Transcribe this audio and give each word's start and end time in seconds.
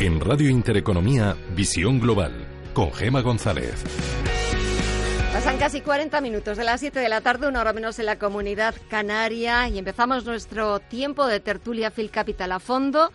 En 0.00 0.18
Radio 0.18 0.48
Intereconomía, 0.48 1.36
Visión 1.54 2.00
Global, 2.00 2.32
con 2.72 2.90
Gema 2.90 3.20
González. 3.20 3.84
Pasan 5.30 5.58
casi 5.58 5.82
40 5.82 6.22
minutos 6.22 6.56
de 6.56 6.64
las 6.64 6.80
7 6.80 6.98
de 7.00 7.08
la 7.10 7.20
tarde, 7.20 7.46
una 7.46 7.60
hora 7.60 7.74
menos 7.74 7.98
en 7.98 8.06
la 8.06 8.18
comunidad 8.18 8.74
canaria, 8.88 9.68
y 9.68 9.78
empezamos 9.78 10.24
nuestro 10.24 10.80
tiempo 10.80 11.26
de 11.26 11.40
tertulia 11.40 11.90
Phil 11.90 12.10
Capital 12.10 12.50
a 12.52 12.60
fondo. 12.60 13.12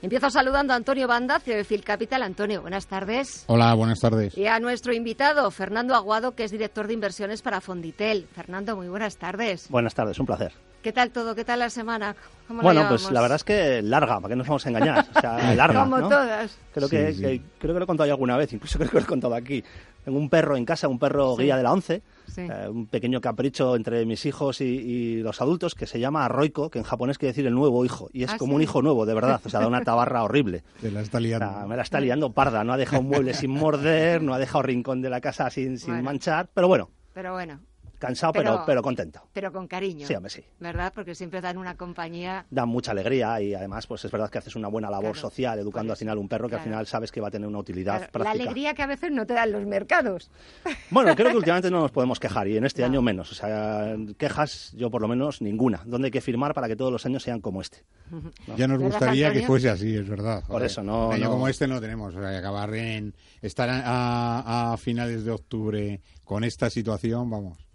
Empiezo 0.00 0.30
saludando 0.30 0.74
a 0.74 0.76
Antonio 0.76 1.08
Bandacio 1.08 1.56
de 1.56 1.64
Phil 1.64 1.82
Capital. 1.82 2.22
Antonio, 2.22 2.62
buenas 2.62 2.86
tardes. 2.86 3.42
Hola, 3.48 3.74
buenas 3.74 3.98
tardes. 3.98 4.38
Y 4.38 4.46
a 4.46 4.60
nuestro 4.60 4.92
invitado, 4.94 5.50
Fernando 5.50 5.96
Aguado, 5.96 6.36
que 6.36 6.44
es 6.44 6.52
director 6.52 6.86
de 6.86 6.94
inversiones 6.94 7.42
para 7.42 7.60
Fonditel. 7.60 8.28
Fernando, 8.32 8.76
muy 8.76 8.86
buenas 8.86 9.16
tardes. 9.16 9.68
Buenas 9.70 9.92
tardes, 9.92 10.20
un 10.20 10.26
placer. 10.26 10.52
¿Qué 10.82 10.92
tal 10.92 11.10
todo? 11.10 11.34
¿Qué 11.34 11.44
tal 11.44 11.58
la 11.58 11.70
semana? 11.70 12.14
bueno, 12.48 12.86
pues 12.88 13.10
la 13.10 13.20
verdad 13.20 13.36
es 13.36 13.44
que 13.44 13.82
larga, 13.82 14.20
para 14.20 14.28
que 14.28 14.36
no 14.36 14.38
nos 14.38 14.48
vamos 14.48 14.64
a 14.64 14.68
engañar. 14.68 15.06
O 15.14 15.20
sea, 15.20 15.54
larga, 15.54 15.82
Como 15.82 16.08
todas. 16.08 16.56
Creo 16.72 16.88
que, 16.88 17.42
creo 17.58 17.74
que 17.74 17.78
lo 17.78 17.84
he 17.84 17.86
contado 17.86 18.06
ya 18.06 18.12
alguna 18.12 18.36
vez, 18.36 18.52
incluso 18.52 18.78
creo 18.78 18.90
que 18.90 18.96
lo 18.98 19.02
he 19.02 19.06
contado 19.06 19.34
aquí. 19.34 19.62
Tengo 20.04 20.18
un 20.18 20.30
perro 20.30 20.56
en 20.56 20.64
casa, 20.64 20.88
un 20.88 20.98
perro 20.98 21.36
guía 21.36 21.56
de 21.56 21.62
la 21.62 21.72
ONCE, 21.72 22.02
eh, 22.36 22.68
un 22.70 22.86
pequeño 22.86 23.20
capricho 23.20 23.76
entre 23.76 24.06
mis 24.06 24.24
hijos 24.24 24.60
y, 24.60 25.20
los 25.20 25.40
adultos 25.42 25.74
que 25.74 25.86
se 25.86 26.00
llama 26.00 26.26
Roiko, 26.28 26.70
que 26.70 26.78
en 26.78 26.84
japonés 26.84 27.18
quiere 27.18 27.32
decir 27.32 27.46
el 27.46 27.54
nuevo 27.54 27.84
hijo. 27.84 28.08
Y 28.12 28.22
es 28.22 28.30
¿Ah, 28.30 28.38
como 28.38 28.54
un 28.54 28.62
hijo 28.62 28.80
nuevo, 28.80 29.04
de 29.04 29.14
verdad. 29.14 29.40
O 29.44 29.48
sea, 29.50 29.60
da 29.60 29.66
una 29.66 29.80
tabarra 29.84 30.22
horrible. 30.22 30.62
Te 30.80 30.90
la 30.90 31.00
está 31.00 31.18
liando. 31.20 31.66
me 31.66 31.76
la 31.76 31.82
está 31.82 32.00
liando 32.00 32.30
parda. 32.30 32.62
No 32.62 32.72
ha 32.72 32.76
dejado 32.76 33.02
un 33.02 33.08
mueble 33.08 33.34
sin 33.34 33.50
morder, 33.50 34.22
no 34.22 34.32
ha 34.32 34.38
dejado 34.38 34.62
rincón 34.62 35.02
de 35.02 35.10
la 35.10 35.20
casa 35.20 35.50
sin, 35.50 35.78
sin 35.78 36.02
manchar. 36.02 36.48
Pero 36.54 36.68
bueno. 36.68 36.88
Pero 37.12 37.32
bueno. 37.32 37.58
Cansado, 37.98 38.32
pero, 38.32 38.62
pero, 38.64 38.82
contento. 38.82 39.20
Pero 39.32 39.52
con 39.52 39.66
cariño. 39.66 40.06
Sí, 40.06 40.14
hombre, 40.14 40.30
sí. 40.30 40.44
¿Verdad? 40.60 40.92
Porque 40.94 41.14
siempre 41.14 41.40
dan 41.40 41.58
una 41.58 41.76
compañía. 41.76 42.46
Dan 42.50 42.68
mucha 42.68 42.92
alegría 42.92 43.40
y 43.40 43.54
además, 43.54 43.86
pues 43.86 44.04
es 44.04 44.10
verdad 44.10 44.30
que 44.30 44.38
haces 44.38 44.54
una 44.54 44.68
buena 44.68 44.88
labor 44.88 45.16
social 45.16 45.58
educando 45.58 45.92
al 45.92 45.96
final 45.96 46.18
un 46.18 46.28
perro 46.28 46.48
que 46.48 46.54
al 46.54 46.60
final 46.60 46.86
sabes 46.86 47.10
que 47.10 47.20
va 47.20 47.28
a 47.28 47.30
tener 47.30 47.48
una 47.48 47.58
utilidad 47.58 48.10
práctica. 48.10 48.24
La 48.24 48.30
alegría 48.30 48.74
que 48.74 48.82
a 48.82 48.86
veces 48.86 49.10
no 49.10 49.26
te 49.26 49.34
dan 49.34 49.52
los 49.52 49.66
mercados. 49.66 50.30
Bueno, 50.90 51.14
creo 51.14 51.30
que 51.30 51.36
últimamente 51.36 51.70
no 51.70 51.80
nos 51.80 51.90
podemos 51.90 52.18
quejar 52.18 52.48
y 52.48 52.56
en 52.56 52.64
este 52.64 52.82
año 52.82 53.02
menos. 53.02 53.30
O 53.30 53.34
sea, 53.34 53.94
quejas 54.16 54.72
yo 54.74 54.90
por 54.90 55.02
lo 55.02 55.08
menos 55.08 55.42
ninguna. 55.42 55.82
¿Dónde 55.84 56.06
hay 56.06 56.10
que 56.10 56.20
firmar 56.20 56.54
para 56.54 56.66
que 56.66 56.76
todos 56.76 56.90
los 56.90 57.04
años 57.04 57.22
sean 57.22 57.40
como 57.40 57.60
este? 57.60 57.84
Ya 58.56 58.66
nos 58.66 58.80
gustaría 58.80 59.32
que 59.32 59.42
fuese 59.42 59.68
así, 59.68 59.94
es 59.94 60.08
verdad. 60.08 60.42
Por 60.46 60.62
eso, 60.62 60.82
no. 60.82 61.08
Un 61.08 61.14
año 61.14 61.30
como 61.30 61.46
este 61.46 61.68
no 61.68 61.80
tenemos. 61.80 62.14
O 62.14 62.20
sea, 62.20 62.36
acabar 62.38 62.72
en. 62.74 63.14
estar 63.42 63.68
a 63.70 64.76
finales 64.78 65.24
de 65.24 65.30
octubre 65.30 66.00
con 66.24 66.44
esta 66.44 66.70
situación, 66.70 67.28
vamos 67.30 67.67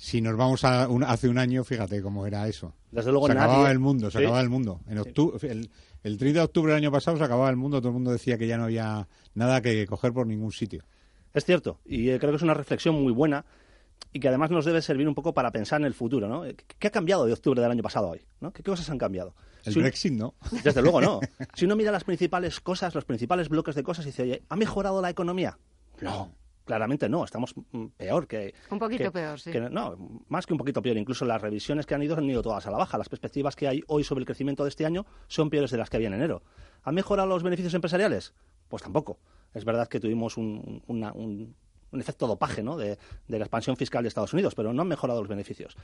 si 0.00 0.22
nos 0.22 0.34
vamos 0.34 0.64
a 0.64 0.84
hace 1.08 1.28
un 1.28 1.36
año, 1.36 1.62
fíjate 1.62 2.00
cómo 2.00 2.26
era 2.26 2.48
eso. 2.48 2.72
Desde 2.90 3.10
luego 3.10 3.26
se 3.26 3.32
acababa 3.32 3.70
el 3.70 3.78
mundo, 3.78 4.10
se 4.10 4.16
acababa 4.16 4.40
el 4.40 4.48
mundo. 4.48 4.80
En 4.88 4.96
octubre, 4.96 5.46
el, 5.50 5.70
el 6.02 6.16
30 6.16 6.38
de 6.38 6.44
octubre 6.46 6.72
del 6.72 6.82
año 6.82 6.90
pasado 6.90 7.18
se 7.18 7.24
acababa 7.24 7.50
el 7.50 7.56
mundo, 7.56 7.80
todo 7.80 7.88
el 7.88 7.94
mundo 7.94 8.10
decía 8.10 8.38
que 8.38 8.46
ya 8.46 8.56
no 8.56 8.64
había 8.64 9.06
nada 9.34 9.60
que 9.60 9.86
coger 9.86 10.14
por 10.14 10.26
ningún 10.26 10.52
sitio. 10.52 10.84
Es 11.34 11.44
cierto, 11.44 11.80
y 11.84 12.08
eh, 12.08 12.18
creo 12.18 12.30
que 12.30 12.36
es 12.36 12.42
una 12.42 12.54
reflexión 12.54 12.94
muy 12.94 13.12
buena 13.12 13.44
y 14.10 14.20
que 14.20 14.28
además 14.28 14.50
nos 14.50 14.64
debe 14.64 14.80
servir 14.80 15.06
un 15.06 15.14
poco 15.14 15.34
para 15.34 15.50
pensar 15.50 15.82
en 15.82 15.86
el 15.86 15.92
futuro, 15.92 16.28
¿no? 16.28 16.44
¿Qué 16.78 16.88
ha 16.88 16.90
cambiado 16.90 17.26
de 17.26 17.34
octubre 17.34 17.60
del 17.60 17.70
año 17.70 17.82
pasado 17.82 18.06
a 18.06 18.10
hoy? 18.12 18.22
¿no? 18.40 18.54
¿Qué 18.54 18.62
cosas 18.62 18.88
han 18.88 18.96
cambiado? 18.96 19.34
El 19.66 19.74
Brexit 19.74 20.14
no. 20.14 20.32
Desde 20.64 20.80
luego 20.80 21.02
no. 21.02 21.20
Si 21.54 21.66
uno 21.66 21.76
mira 21.76 21.92
las 21.92 22.04
principales 22.04 22.58
cosas, 22.60 22.94
los 22.94 23.04
principales 23.04 23.50
bloques 23.50 23.74
de 23.74 23.82
cosas 23.82 24.06
y 24.06 24.08
dice, 24.08 24.22
oye, 24.22 24.42
¿ha 24.48 24.56
mejorado 24.56 25.02
la 25.02 25.10
economía? 25.10 25.58
No 26.00 26.39
claramente 26.70 27.08
no, 27.08 27.24
estamos 27.24 27.52
mm, 27.72 27.86
peor 27.96 28.28
que... 28.28 28.54
Un 28.70 28.78
poquito 28.78 29.10
peor, 29.10 29.40
sí. 29.40 29.50
no, 29.72 30.22
más 30.28 30.46
que 30.46 30.52
un 30.52 30.58
poquito 30.58 30.80
peor. 30.80 30.96
Incluso 30.96 31.24
las 31.24 31.42
revisiones 31.42 31.84
que 31.84 31.96
han 31.96 32.02
ido 32.04 32.16
han 32.16 32.30
ido 32.30 32.42
todas 32.42 32.64
a 32.68 32.70
la 32.70 32.78
baja. 32.78 32.96
Las 32.96 33.08
perspectivas 33.08 33.56
que 33.56 33.66
hay 33.66 33.82
hoy 33.88 34.04
sobre 34.04 34.20
el 34.20 34.26
crecimiento 34.26 34.62
de 34.62 34.68
este 34.68 34.86
año 34.86 35.04
son 35.26 35.50
peores 35.50 35.72
de 35.72 35.78
las 35.78 35.90
que 35.90 35.96
había 35.96 36.06
en 36.06 36.14
enero. 36.14 36.44
¿Han 36.84 36.94
mejorado 36.94 37.28
los 37.28 37.42
beneficios 37.42 37.74
empresariales? 37.74 38.34
Pues 38.68 38.84
tampoco. 38.84 39.18
Es 39.52 39.64
verdad 39.64 39.88
que 39.88 39.98
tuvimos 39.98 40.36
un, 40.36 40.80
un, 40.86 41.56
efecto 42.00 42.28
dopaje 42.28 42.62
¿no? 42.62 42.76
de, 42.76 42.98
de 43.26 43.38
la 43.40 43.46
expansión 43.46 43.76
fiscal 43.76 44.04
de 44.04 44.08
Estados 44.08 44.32
Unidos, 44.32 44.54
pero 44.54 44.72
no 44.72 44.82
han 44.82 44.88
mejorado 44.88 45.18
los 45.18 45.28
beneficios. 45.28 45.76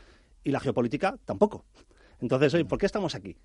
Y 0.45 0.53
la 0.53 0.61
geopolítica 0.61 1.17
tampoco. 1.25 1.65
Entonces, 2.21 2.55
oye, 2.55 2.65
¿por 2.65 2.79
qué 2.79 2.87
estamos 2.87 3.17
aquí? 3.17 3.37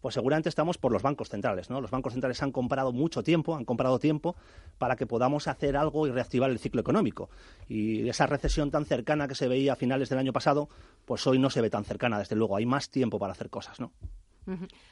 Pues 0.00 0.14
seguramente 0.14 0.48
estamos 0.48 0.78
por 0.78 0.92
los 0.92 1.02
bancos 1.02 1.28
centrales, 1.28 1.70
¿no? 1.70 1.80
Los 1.80 1.90
bancos 1.90 2.12
centrales 2.12 2.40
han 2.42 2.52
comprado 2.52 2.92
mucho 2.92 3.22
tiempo, 3.22 3.56
han 3.56 3.64
comprado 3.64 3.98
tiempo 3.98 4.36
para 4.78 4.96
que 4.96 5.06
podamos 5.06 5.48
hacer 5.48 5.76
algo 5.76 6.06
y 6.06 6.10
reactivar 6.10 6.50
el 6.50 6.58
ciclo 6.58 6.80
económico. 6.80 7.30
Y 7.68 8.08
esa 8.08 8.26
recesión 8.26 8.70
tan 8.70 8.84
cercana 8.84 9.26
que 9.26 9.34
se 9.34 9.48
veía 9.48 9.72
a 9.72 9.76
finales 9.76 10.08
del 10.08 10.18
año 10.18 10.32
pasado, 10.32 10.68
pues 11.04 11.26
hoy 11.26 11.38
no 11.38 11.50
se 11.50 11.60
ve 11.60 11.70
tan 11.70 11.84
cercana, 11.84 12.18
desde 12.18 12.36
luego. 12.36 12.56
Hay 12.56 12.66
más 12.66 12.90
tiempo 12.90 13.18
para 13.18 13.32
hacer 13.32 13.50
cosas, 13.50 13.80
¿no? 13.80 13.92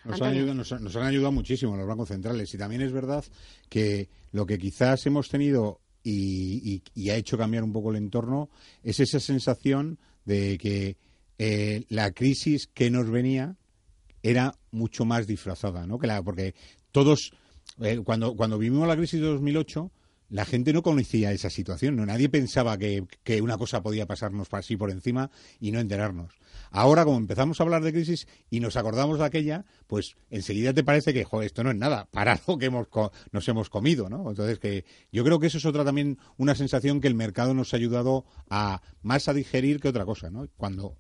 Nos 0.04 0.20
han, 0.20 0.32
ayudado, 0.32 0.54
nos, 0.54 0.96
han, 0.96 1.04
ayudado, 1.04 1.32
muchísimo 1.32 1.76
los 1.76 1.86
bancos 1.86 2.08
centrales 2.08 2.52
y 2.52 2.58
también 2.58 2.82
es 2.82 2.92
verdad 2.92 3.24
que 3.70 4.10
lo 4.32 4.44
que 4.44 4.58
quizás 4.58 5.06
hemos 5.06 5.30
tenido 5.30 5.80
y, 6.04 6.82
ha 7.10 7.14
hecho 7.14 7.38
cambiar 7.38 7.64
un 7.64 7.72
poco 7.72 7.90
el 7.90 7.96
entorno 7.96 8.50
es 8.82 9.00
esa 9.00 9.18
sensación 9.18 9.98
de 10.26 10.58
que 10.58 10.96
eh, 11.38 11.84
la 11.88 12.12
crisis 12.12 12.66
que 12.66 12.90
nos 12.90 13.08
venía 13.10 13.56
era 14.30 14.58
mucho 14.72 15.04
más 15.04 15.26
disfrazada, 15.26 15.86
¿no? 15.86 15.98
Que 15.98 16.08
la, 16.08 16.20
porque 16.20 16.54
todos, 16.90 17.32
eh, 17.80 18.00
cuando, 18.04 18.34
cuando 18.34 18.58
vivimos 18.58 18.88
la 18.88 18.96
crisis 18.96 19.20
de 19.20 19.26
2008, 19.26 19.92
la 20.30 20.44
gente 20.44 20.72
no 20.72 20.82
conocía 20.82 21.30
esa 21.30 21.48
situación, 21.48 21.94
¿no? 21.94 22.04
Nadie 22.04 22.28
pensaba 22.28 22.76
que, 22.76 23.06
que, 23.22 23.40
una 23.40 23.56
cosa 23.56 23.84
podía 23.84 24.06
pasarnos 24.06 24.48
así 24.50 24.76
por 24.76 24.90
encima 24.90 25.30
y 25.60 25.70
no 25.70 25.78
enterarnos. 25.78 26.32
Ahora, 26.72 27.04
como 27.04 27.18
empezamos 27.18 27.60
a 27.60 27.62
hablar 27.62 27.84
de 27.84 27.92
crisis 27.92 28.26
y 28.50 28.58
nos 28.58 28.76
acordamos 28.76 29.20
de 29.20 29.26
aquella, 29.26 29.64
pues 29.86 30.16
enseguida 30.30 30.74
te 30.74 30.82
parece 30.82 31.14
que, 31.14 31.24
esto 31.42 31.62
no 31.62 31.70
es 31.70 31.76
nada, 31.76 32.08
para 32.10 32.40
lo 32.48 32.58
que 32.58 32.66
hemos, 32.66 32.88
nos 33.30 33.46
hemos 33.46 33.70
comido, 33.70 34.08
¿no? 34.08 34.28
Entonces, 34.28 34.58
que 34.58 34.84
yo 35.12 35.22
creo 35.22 35.38
que 35.38 35.46
eso 35.46 35.58
es 35.58 35.64
otra 35.64 35.84
también, 35.84 36.18
una 36.36 36.56
sensación 36.56 37.00
que 37.00 37.06
el 37.06 37.14
mercado 37.14 37.54
nos 37.54 37.72
ha 37.72 37.76
ayudado 37.76 38.24
a 38.50 38.82
más 39.02 39.28
a 39.28 39.34
digerir 39.34 39.78
que 39.78 39.88
otra 39.88 40.04
cosa, 40.04 40.30
¿no? 40.30 40.48
Cuando 40.56 40.96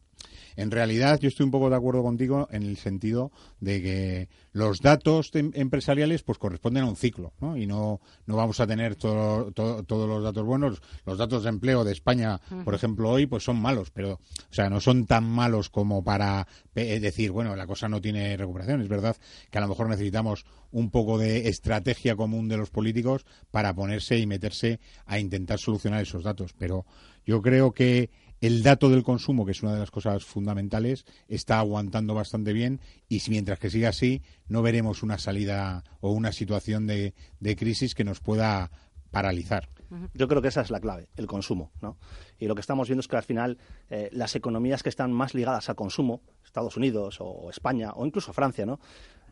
en 0.56 0.70
realidad, 0.70 1.20
yo 1.20 1.28
estoy 1.28 1.44
un 1.44 1.50
poco 1.50 1.70
de 1.70 1.76
acuerdo 1.76 2.02
contigo 2.02 2.48
en 2.50 2.62
el 2.62 2.76
sentido 2.78 3.30
de 3.60 3.82
que 3.82 4.28
los 4.52 4.80
datos 4.80 5.30
empresariales 5.34 6.22
pues 6.22 6.38
corresponden 6.38 6.84
a 6.84 6.88
un 6.88 6.96
ciclo, 6.96 7.34
¿no? 7.40 7.56
Y 7.56 7.66
no, 7.66 8.00
no 8.26 8.36
vamos 8.36 8.58
a 8.60 8.66
tener 8.66 8.96
todos 8.96 9.52
los 9.54 10.24
datos 10.24 10.44
buenos. 10.44 10.80
Los 11.04 11.18
datos 11.18 11.42
de 11.42 11.50
empleo 11.50 11.84
de 11.84 11.92
España, 11.92 12.40
por 12.64 12.74
ejemplo, 12.74 13.10
hoy 13.10 13.26
pues 13.26 13.44
son 13.44 13.60
malos, 13.60 13.90
pero, 13.90 14.14
o 14.14 14.20
sea, 14.54 14.70
no 14.70 14.80
son 14.80 15.06
tan 15.06 15.24
malos 15.24 15.68
como 15.68 16.02
para 16.02 16.46
decir, 16.74 17.32
bueno, 17.32 17.54
la 17.54 17.66
cosa 17.66 17.88
no 17.88 18.00
tiene 18.00 18.36
recuperación. 18.36 18.80
Es 18.80 18.88
verdad 18.88 19.16
que 19.50 19.58
a 19.58 19.60
lo 19.60 19.68
mejor 19.68 19.88
necesitamos 19.88 20.46
un 20.72 20.90
poco 20.90 21.18
de 21.18 21.48
estrategia 21.48 22.16
común 22.16 22.48
de 22.48 22.56
los 22.56 22.70
políticos 22.70 23.24
para 23.50 23.74
ponerse 23.74 24.18
y 24.18 24.26
meterse 24.26 24.80
a 25.04 25.18
intentar 25.18 25.58
solucionar 25.58 26.02
esos 26.02 26.24
datos. 26.24 26.54
Pero 26.58 26.86
yo 27.24 27.42
creo 27.42 27.72
que 27.72 28.10
el 28.40 28.62
dato 28.62 28.90
del 28.90 29.02
consumo, 29.02 29.44
que 29.44 29.52
es 29.52 29.62
una 29.62 29.74
de 29.74 29.80
las 29.80 29.90
cosas 29.90 30.24
fundamentales, 30.24 31.04
está 31.28 31.58
aguantando 31.58 32.14
bastante 32.14 32.52
bien 32.52 32.80
y 33.08 33.20
mientras 33.28 33.58
que 33.58 33.70
siga 33.70 33.90
así, 33.90 34.22
no 34.48 34.62
veremos 34.62 35.02
una 35.02 35.18
salida 35.18 35.84
o 36.00 36.12
una 36.12 36.32
situación 36.32 36.86
de, 36.86 37.14
crisis 37.56 37.94
que 37.94 38.04
nos 38.04 38.20
pueda 38.20 38.70
paralizar. 39.10 39.68
Yo 40.14 40.26
creo 40.26 40.42
que 40.42 40.48
esa 40.48 40.60
es 40.62 40.70
la 40.70 40.80
clave, 40.80 41.08
el 41.16 41.26
consumo. 41.26 41.70
¿no? 41.80 41.96
Y 42.38 42.46
lo 42.46 42.54
que 42.54 42.60
estamos 42.60 42.88
viendo 42.88 43.00
es 43.00 43.08
que 43.08 43.16
al 43.16 43.22
final 43.22 43.58
eh, 43.88 44.10
las 44.12 44.34
economías 44.34 44.82
que 44.82 44.88
están 44.88 45.12
más 45.12 45.34
ligadas 45.34 45.68
al 45.68 45.76
consumo, 45.76 46.20
Estados 46.44 46.76
Unidos 46.76 47.18
o 47.20 47.50
España 47.50 47.92
o 47.94 48.04
incluso 48.04 48.32
Francia, 48.32 48.66
¿no? 48.66 48.80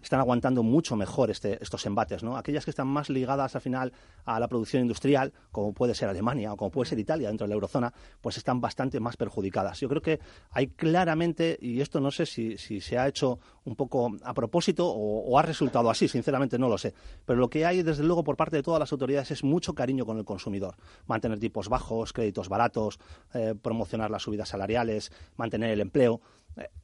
Están 0.06 0.20
aguantando 0.20 0.62
mucho 0.62 0.96
mejor 0.96 1.30
este, 1.30 1.62
estos 1.62 1.84
embates. 1.86 2.22
¿no? 2.22 2.36
Aquellas 2.36 2.64
que 2.64 2.70
están 2.70 2.88
más 2.88 3.10
ligadas 3.10 3.54
al 3.54 3.60
final 3.60 3.92
a 4.24 4.38
la 4.38 4.48
producción 4.48 4.82
industrial, 4.82 5.32
como 5.50 5.72
puede 5.72 5.94
ser 5.94 6.08
Alemania 6.08 6.52
o 6.52 6.56
como 6.56 6.70
puede 6.70 6.88
ser 6.88 6.98
Italia 6.98 7.28
dentro 7.28 7.44
de 7.44 7.48
la 7.48 7.54
eurozona, 7.54 7.92
pues 8.20 8.36
están 8.36 8.60
bastante 8.60 9.00
más 9.00 9.16
perjudicadas. 9.16 9.80
Yo 9.80 9.88
creo 9.88 10.02
que 10.02 10.20
hay 10.50 10.68
claramente, 10.68 11.58
y 11.60 11.80
esto 11.80 12.00
no 12.00 12.10
sé 12.10 12.26
si, 12.26 12.56
se 12.56 12.98
ha 12.98 13.08
hecho 13.08 13.38
un 13.64 13.76
poco 13.76 14.12
a 14.22 14.34
propósito 14.34 14.86
o, 14.86 15.38
ha 15.38 15.42
resultado 15.42 15.90
así, 15.90 16.08
sinceramente 16.08 16.58
no 16.58 16.68
lo 16.68 16.78
sé, 16.78 16.94
pero 17.24 17.38
lo 17.38 17.48
que 17.48 17.64
hay 17.66 17.82
desde 17.82 18.04
luego 18.04 18.22
por 18.22 18.36
parte 18.36 18.56
de 18.56 18.62
todas 18.62 18.80
las 18.80 18.92
autoridades 18.92 19.30
es 19.30 19.42
mucho 19.42 19.74
cariño 19.74 20.06
con 20.06 20.18
el 20.18 20.24
consumidor. 20.24 20.76
Mantener 21.06 21.38
tipos 21.38 21.68
bajos, 21.68 22.12
créditos 22.12 22.48
baratos, 22.48 22.98
eh, 23.32 23.54
promocionar 23.60 24.10
las 24.10 24.22
subidas 24.22 24.48
salariales, 24.48 25.12
mantener 25.36 25.70
el 25.70 25.80
empleo 25.80 26.20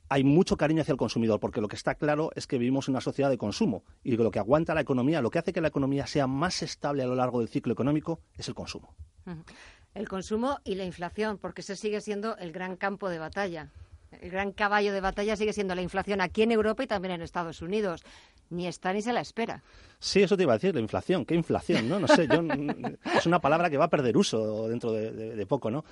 hay 0.09 0.25
mucho 0.25 0.57
cariño 0.57 0.83
hacia 0.83 0.93
el 0.93 0.99
consumidor, 0.99 1.39
porque 1.39 1.61
lo 1.61 1.69
que 1.69 1.77
está 1.77 1.95
claro 1.95 2.31
es 2.35 2.47
que 2.47 2.59
vivimos 2.59 2.89
en 2.89 2.95
una 2.95 3.01
sociedad 3.01 3.31
de 3.31 3.39
consumo 3.39 3.85
y 4.03 4.17
lo 4.17 4.31
que 4.31 4.41
aguanta 4.41 4.75
la 4.75 4.81
economía, 4.81 5.23
lo 5.23 5.31
que 5.31 5.39
hace 5.39 5.53
que 5.53 5.61
la 5.61 5.69
economía 5.69 6.07
sea 6.07 6.27
más 6.27 6.63
estable 6.63 7.03
a 7.05 7.07
lo 7.07 7.15
largo 7.15 7.39
del 7.39 7.49
ciclo 7.49 7.73
económico 7.73 8.21
es 8.37 8.49
el 8.49 8.55
consumo. 8.55 8.97
El 9.95 10.09
consumo 10.09 10.59
y 10.65 10.75
la 10.75 10.85
inflación, 10.85 11.39
porque 11.39 11.61
ese 11.61 11.77
sigue 11.77 12.01
siendo 12.01 12.37
el 12.39 12.51
gran 12.53 12.77
campo 12.77 13.09
de 13.09 13.19
batalla. 13.19 13.71
El 14.21 14.31
gran 14.31 14.51
caballo 14.51 14.93
de 14.93 15.01
batalla 15.01 15.37
sigue 15.37 15.53
siendo 15.53 15.77
la 15.77 15.83
inflación 15.83 16.21
aquí 16.21 16.43
en 16.43 16.51
Europa 16.51 16.83
y 16.83 16.89
también 16.89 17.15
en 17.15 17.23
Estados 17.23 17.63
Unidos. 17.63 18.03
Ni 18.49 18.67
está 18.67 18.93
ni 18.93 19.03
se 19.03 19.13
la 19.13 19.21
espera. 19.21 19.63
Sí, 20.01 20.21
eso 20.23 20.37
te 20.37 20.43
iba 20.43 20.53
a 20.53 20.57
decir, 20.57 20.75
la 20.75 20.81
inflación. 20.81 21.25
¿Qué 21.25 21.37
inflación? 21.37 21.89
No, 21.89 22.01
no 22.01 22.09
sé, 22.09 22.27
es 23.15 23.27
una 23.27 23.41
palabra 23.41 23.71
que 23.71 23.77
va 23.77 23.85
a 23.85 23.91
perder 23.91 24.17
uso 24.17 24.69
dentro 24.69 24.91
de 24.93 25.47
poco, 25.47 25.71
¿no? 25.71 25.85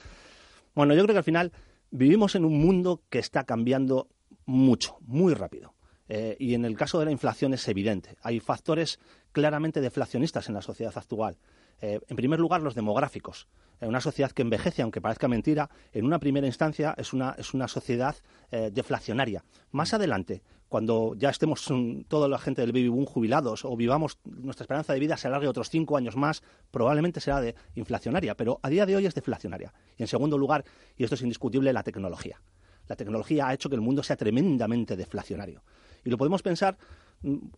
Bueno, 0.75 0.95
yo 0.95 1.05
creo 1.05 1.15
que 1.15 1.19
al 1.19 1.25
final 1.25 1.53
Vivimos 1.91 2.35
en 2.35 2.45
un 2.45 2.59
mundo 2.61 3.03
que 3.09 3.19
está 3.19 3.45
cambiando 3.45 4.09
mucho, 4.45 4.99
muy 5.01 5.35
rápido. 5.35 5.75
Eh, 6.09 6.37
y 6.39 6.55
en 6.55 6.65
el 6.65 6.77
caso 6.77 6.99
de 6.99 7.05
la 7.05 7.11
inflación 7.11 7.53
es 7.55 7.69
evidente. 7.69 8.17
Hay 8.23 8.41
factores 8.41 8.99
claramente 9.33 9.81
deflacionistas 9.81 10.49
en 10.49 10.55
la 10.55 10.63
sociedad 10.63 10.93
actual. 10.97 11.37
Eh, 11.81 12.01
en 12.09 12.17
primer 12.17 12.41
lugar, 12.41 12.63
los 12.63 12.75
demográficos. 12.75 13.49
En 13.81 13.89
una 13.89 14.01
sociedad 14.01 14.33
que 14.33 14.43
envejece, 14.43 14.83
aunque 14.83 15.01
parezca 15.01 15.29
mentira, 15.29 15.71
en 15.93 16.05
una 16.05 16.19
primera 16.19 16.47
instancia 16.47 16.95
es 16.97 17.13
una, 17.13 17.35
es 17.39 17.55
una 17.55 17.69
sociedad 17.69 18.17
eh, 18.51 18.71
deflacionaria. 18.73 19.45
Más 19.71 19.95
adelante, 19.95 20.43
cuando 20.69 21.15
ya 21.17 21.31
estemos 21.31 21.67
toda 22.09 22.29
la 22.29 22.39
gente 22.39 22.61
del 22.61 22.73
baby 22.73 22.89
boom 22.89 23.07
jubilados 23.07 23.65
o 23.65 23.75
vivamos 23.77 24.19
nuestra 24.25 24.65
esperanza 24.65 24.93
de 24.93 25.01
vida 25.01 25.17
se 25.17 25.29
alargue 25.29 25.49
otros 25.49 25.71
cinco 25.71 25.97
años 25.97 26.17
más, 26.17 26.43
probablemente 26.71 27.21
será 27.21 27.41
de 27.41 27.55
inflacionaria, 27.75 28.35
pero 28.35 28.61
a 28.63 28.69
día 28.69 28.85
de 28.85 28.97
hoy 28.97 29.07
es 29.07 29.15
deflacionaria. 29.15 29.73
Y 29.97 30.03
en 30.03 30.09
segundo 30.09 30.37
lugar, 30.37 30.65
y 30.97 31.05
esto 31.05 31.15
es 31.15 31.23
indiscutible, 31.23 31.73
la 31.73 31.83
tecnología. 31.83 32.41
La 32.87 32.97
tecnología 32.97 33.49
ha 33.49 33.55
hecho 33.55 33.69
que 33.69 33.77
el 33.77 33.81
mundo 33.81 34.03
sea 34.03 34.17
tremendamente 34.17 34.97
deflacionario. 34.97 35.63
Y 36.05 36.11
lo 36.11 36.19
podemos 36.19 36.43
pensar 36.43 36.77
mm, 36.77 37.08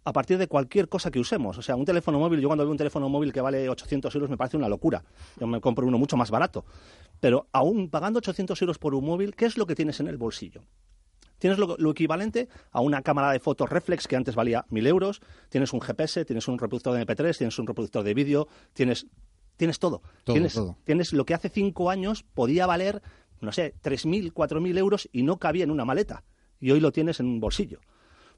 a 0.04 0.12
partir 0.12 0.38
de 0.38 0.48
cualquier 0.48 0.88
cosa 0.88 1.10
que 1.10 1.20
usemos. 1.20 1.58
O 1.58 1.62
sea, 1.62 1.76
un 1.76 1.84
teléfono 1.84 2.18
móvil, 2.18 2.40
yo 2.40 2.48
cuando 2.48 2.64
veo 2.64 2.70
un 2.70 2.78
teléfono 2.78 3.08
móvil 3.08 3.32
que 3.32 3.40
vale 3.40 3.68
800 3.68 4.14
euros 4.14 4.30
me 4.30 4.36
parece 4.36 4.56
una 4.56 4.68
locura. 4.68 5.04
Yo 5.38 5.46
me 5.46 5.60
compro 5.60 5.86
uno 5.86 5.98
mucho 5.98 6.16
más 6.16 6.30
barato. 6.30 6.64
Pero 7.20 7.48
aún 7.52 7.90
pagando 7.90 8.18
800 8.18 8.60
euros 8.62 8.78
por 8.78 8.94
un 8.94 9.04
móvil, 9.04 9.34
¿qué 9.34 9.46
es 9.46 9.58
lo 9.58 9.66
que 9.66 9.74
tienes 9.74 10.00
en 10.00 10.08
el 10.08 10.16
bolsillo? 10.16 10.62
Tienes 11.38 11.58
lo, 11.58 11.90
equivalente 11.90 12.48
a 12.70 12.80
una 12.80 13.00
cámara 13.00 13.32
de 13.32 13.40
fotos 13.40 13.70
reflex 13.70 14.06
que 14.06 14.14
antes 14.14 14.34
valía 14.34 14.66
mil 14.68 14.86
euros, 14.86 15.22
tienes 15.48 15.72
un 15.72 15.80
GPS, 15.80 16.26
tienes 16.26 16.48
un 16.48 16.58
reproductor 16.58 16.94
de 16.94 17.06
MP3, 17.06 17.36
tienes 17.38 17.58
un 17.58 17.66
reproductor 17.66 18.04
de 18.04 18.12
vídeo, 18.12 18.46
tienes, 18.74 19.06
tienes 19.56 19.78
todo. 19.78 20.02
tienes, 20.24 20.60
tienes 20.84 21.14
lo 21.14 21.24
que 21.24 21.32
hace 21.32 21.48
cinco 21.48 21.88
años 21.88 22.24
podía 22.34 22.66
valer, 22.66 23.00
no 23.40 23.52
sé, 23.52 23.74
tres 23.80 24.04
mil, 24.04 24.34
cuatro 24.34 24.60
mil 24.60 24.76
euros 24.76 25.08
y 25.12 25.22
no 25.22 25.38
cabía 25.38 25.64
en 25.64 25.70
una 25.70 25.86
maleta. 25.86 26.24
Y 26.60 26.72
hoy 26.72 26.80
lo 26.80 26.92
tienes 26.92 27.20
en 27.20 27.26
un 27.26 27.40
bolsillo. 27.40 27.80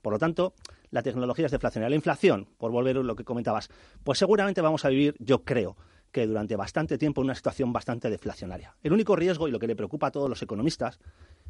Por 0.00 0.12
lo 0.12 0.20
tanto, 0.20 0.54
la 0.92 1.02
tecnología 1.02 1.46
es 1.46 1.52
deflacionaria. 1.52 1.90
La 1.90 1.96
inflación, 1.96 2.46
por 2.58 2.70
volver 2.70 2.98
a 2.98 3.02
lo 3.02 3.16
que 3.16 3.24
comentabas, 3.24 3.68
pues 4.04 4.18
seguramente 4.18 4.60
vamos 4.60 4.84
a 4.84 4.90
vivir, 4.90 5.16
yo 5.18 5.42
creo, 5.42 5.76
que 6.12 6.26
durante 6.26 6.54
bastante 6.54 6.98
tiempo 6.98 7.22
en 7.22 7.24
una 7.24 7.34
situación 7.34 7.72
bastante 7.72 8.10
deflacionaria. 8.10 8.76
El 8.82 8.92
único 8.92 9.16
riesgo, 9.16 9.48
y 9.48 9.50
lo 9.50 9.58
que 9.58 9.66
le 9.66 9.74
preocupa 9.74 10.08
a 10.08 10.10
todos 10.10 10.28
los 10.28 10.42
economistas, 10.42 11.00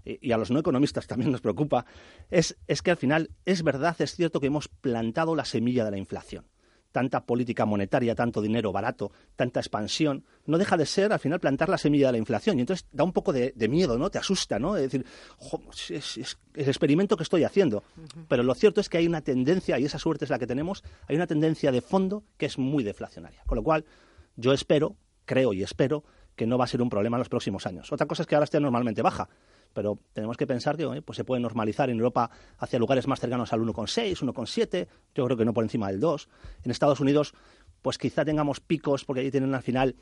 y 0.05 0.33
a 0.33 0.39
los 0.39 0.50
no 0.50 0.61
economistas 0.61 1.06
también 1.06 1.33
nos 1.33 1.41
preocupa, 1.41 1.85
es, 2.31 2.56
que 2.83 2.91
al 2.93 2.97
final 2.97 3.31
es 3.44 3.62
verdad, 3.65 4.00
es 4.00 4.15
cierto 4.15 4.41
que 4.41 4.47
hemos 4.47 4.69
plantado 4.69 5.35
la 5.35 5.45
semilla 5.45 5.85
de 5.85 5.91
la 5.91 5.99
inflación 5.99 6.47
tanta 6.93 7.25
política 7.25 7.65
monetaria, 7.65 8.15
tanto 8.15 8.41
dinero 8.41 8.71
barato, 8.71 9.11
tanta 9.35 9.61
expansión, 9.61 10.25
no 10.47 10.59
deja 10.59 10.77
de 10.77 10.87
ser 10.87 11.12
al 11.12 11.19
final 11.19 11.41
plantar 11.41 11.69
la 11.69 11.79
semilla 11.79 12.06
de 12.06 12.12
la 12.12 12.19
inflación. 12.19 12.59
Y 12.59 12.61
entonces 12.61 12.87
da 12.93 13.03
un 13.03 13.12
poco 13.12 13.33
de, 13.33 13.53
miedo, 13.69 13.99
¿no? 13.99 14.11
Te 14.11 14.19
asusta, 14.19 14.59
¿no? 14.59 14.77
Es 14.77 14.83
decir, 14.83 15.05
es, 15.89 16.39
el 16.55 16.69
experimento 16.69 17.17
que 17.17 17.23
estoy 17.23 17.44
haciendo. 17.44 17.83
Pero 18.29 18.43
lo 18.43 18.55
cierto 18.55 18.81
es 18.81 18.89
que 18.89 18.99
hay 18.99 19.06
una 19.06 19.23
tendencia, 19.23 19.79
y 19.79 19.85
esa 19.85 19.99
suerte 19.99 20.25
es 20.27 20.31
la 20.31 20.39
que 20.39 20.47
tenemos, 20.47 20.85
hay 21.09 21.17
una 21.17 21.27
tendencia 21.27 21.73
de 21.73 21.81
fondo 21.81 22.25
que 22.37 22.47
es 22.47 22.59
muy 22.59 22.85
deflacionaria. 22.85 23.43
Con 23.47 23.56
lo 23.56 23.62
cual, 23.62 23.85
yo 24.37 24.53
espero, 24.53 24.97
creo 25.25 25.53
y 25.53 25.62
espero, 25.62 26.05
que 26.37 26.47
no 26.47 26.59
va 26.59 26.65
a 26.65 26.69
ser 26.69 26.83
un 26.83 26.91
problema 26.91 27.17
en 27.17 27.21
los 27.21 27.29
próximos 27.29 27.67
años. 27.67 27.93
Otra 27.93 28.06
cosa 28.06 28.23
es 28.23 28.27
que 28.27 28.35
ahora 28.35 28.45
esté 28.45 28.61
normalmente 28.61 29.03
baja 29.03 29.29
pero 29.73 29.99
tenemos 30.13 30.37
que 30.37 30.47
pensar 30.47 30.77
que 30.77 31.03
pues 31.03 31.17
se 31.17 31.25
puede 31.25 31.41
normalizar 31.41 31.91
en 31.91 31.97
Europa 31.97 32.31
hacia 32.59 32.79
lugares 32.79 33.07
más 33.07 33.21
cercanos 33.21 33.53
al 33.53 33.61
1,6, 33.61 34.19
1,7, 34.19 34.89
yo 35.15 35.25
creo 35.25 35.37
que 35.37 35.45
no 35.45 35.53
por 35.53 35.65
encima 35.65 35.89
del 35.89 36.01
2. 36.01 36.29
En 36.65 36.71
Estados 36.71 37.01
Unidos, 37.01 37.35
pues 37.83 37.99
quizá 37.99 38.25
tengamos 38.25 38.61
picos, 38.61 39.05
porque 39.05 39.21
ahí 39.21 39.31
tienen 39.31 39.55
al 39.55 39.63
final 39.63 39.97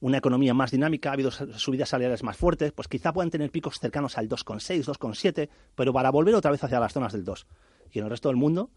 una 0.00 0.18
economía 0.18 0.54
más 0.54 0.70
dinámica, 0.70 1.10
ha 1.10 1.12
habido 1.12 1.30
subidas 1.30 1.90
salariales 1.90 2.22
más 2.22 2.36
fuertes, 2.36 2.72
pues 2.72 2.88
quizá 2.88 3.12
puedan 3.12 3.30
tener 3.30 3.50
picos 3.50 3.78
cercanos 3.78 4.18
al 4.18 4.28
2,6, 4.28 4.84
2,7, 4.84 5.48
pero 5.74 5.92
para 5.92 6.10
volver 6.10 6.34
otra 6.34 6.50
vez 6.50 6.62
hacia 6.64 6.80
las 6.80 6.92
zonas 6.92 7.12
del 7.12 7.24
2. 7.24 7.46
Y 7.92 7.98
en 7.98 8.04
el 8.04 8.10
resto 8.10 8.28
del 8.28 8.36
mundo, 8.36 8.70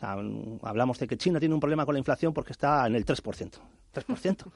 hablamos 0.00 0.98
de 0.98 1.08
que 1.08 1.16
China 1.16 1.40
tiene 1.40 1.54
un 1.54 1.60
problema 1.60 1.84
con 1.84 1.94
la 1.94 1.98
inflación 1.98 2.32
porque 2.32 2.52
está 2.52 2.86
en 2.86 2.94
el 2.94 3.04
3%. 3.04 3.58
3%. 3.94 4.46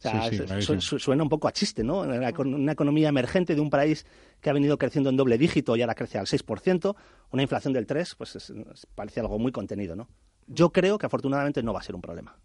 suena 0.80 1.22
un 1.22 1.28
poco 1.28 1.48
a 1.48 1.52
chiste, 1.52 1.84
¿no? 1.84 2.00
Una 2.00 2.72
economía 2.72 3.08
emergente 3.08 3.54
de 3.54 3.60
un 3.60 3.70
país 3.70 4.06
que 4.40 4.50
ha 4.50 4.52
venido 4.52 4.78
creciendo 4.78 5.10
en 5.10 5.16
doble 5.16 5.36
dígito 5.36 5.76
y 5.76 5.82
ahora 5.82 5.94
crece 5.94 6.18
al 6.18 6.26
6%, 6.26 6.96
una 7.30 7.42
inflación 7.42 7.74
del 7.74 7.86
3%, 7.86 8.14
pues 8.16 8.52
parece 8.94 9.20
algo 9.20 9.38
muy 9.38 9.52
contenido, 9.52 9.94
¿no? 9.94 10.08
Yo 10.46 10.70
creo 10.70 10.98
que 10.98 11.06
afortunadamente 11.06 11.62
no 11.62 11.72
va 11.72 11.80
a 11.80 11.82
ser 11.82 11.94
un 11.94 12.00
problema. 12.00 12.36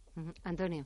Antonio. 0.44 0.86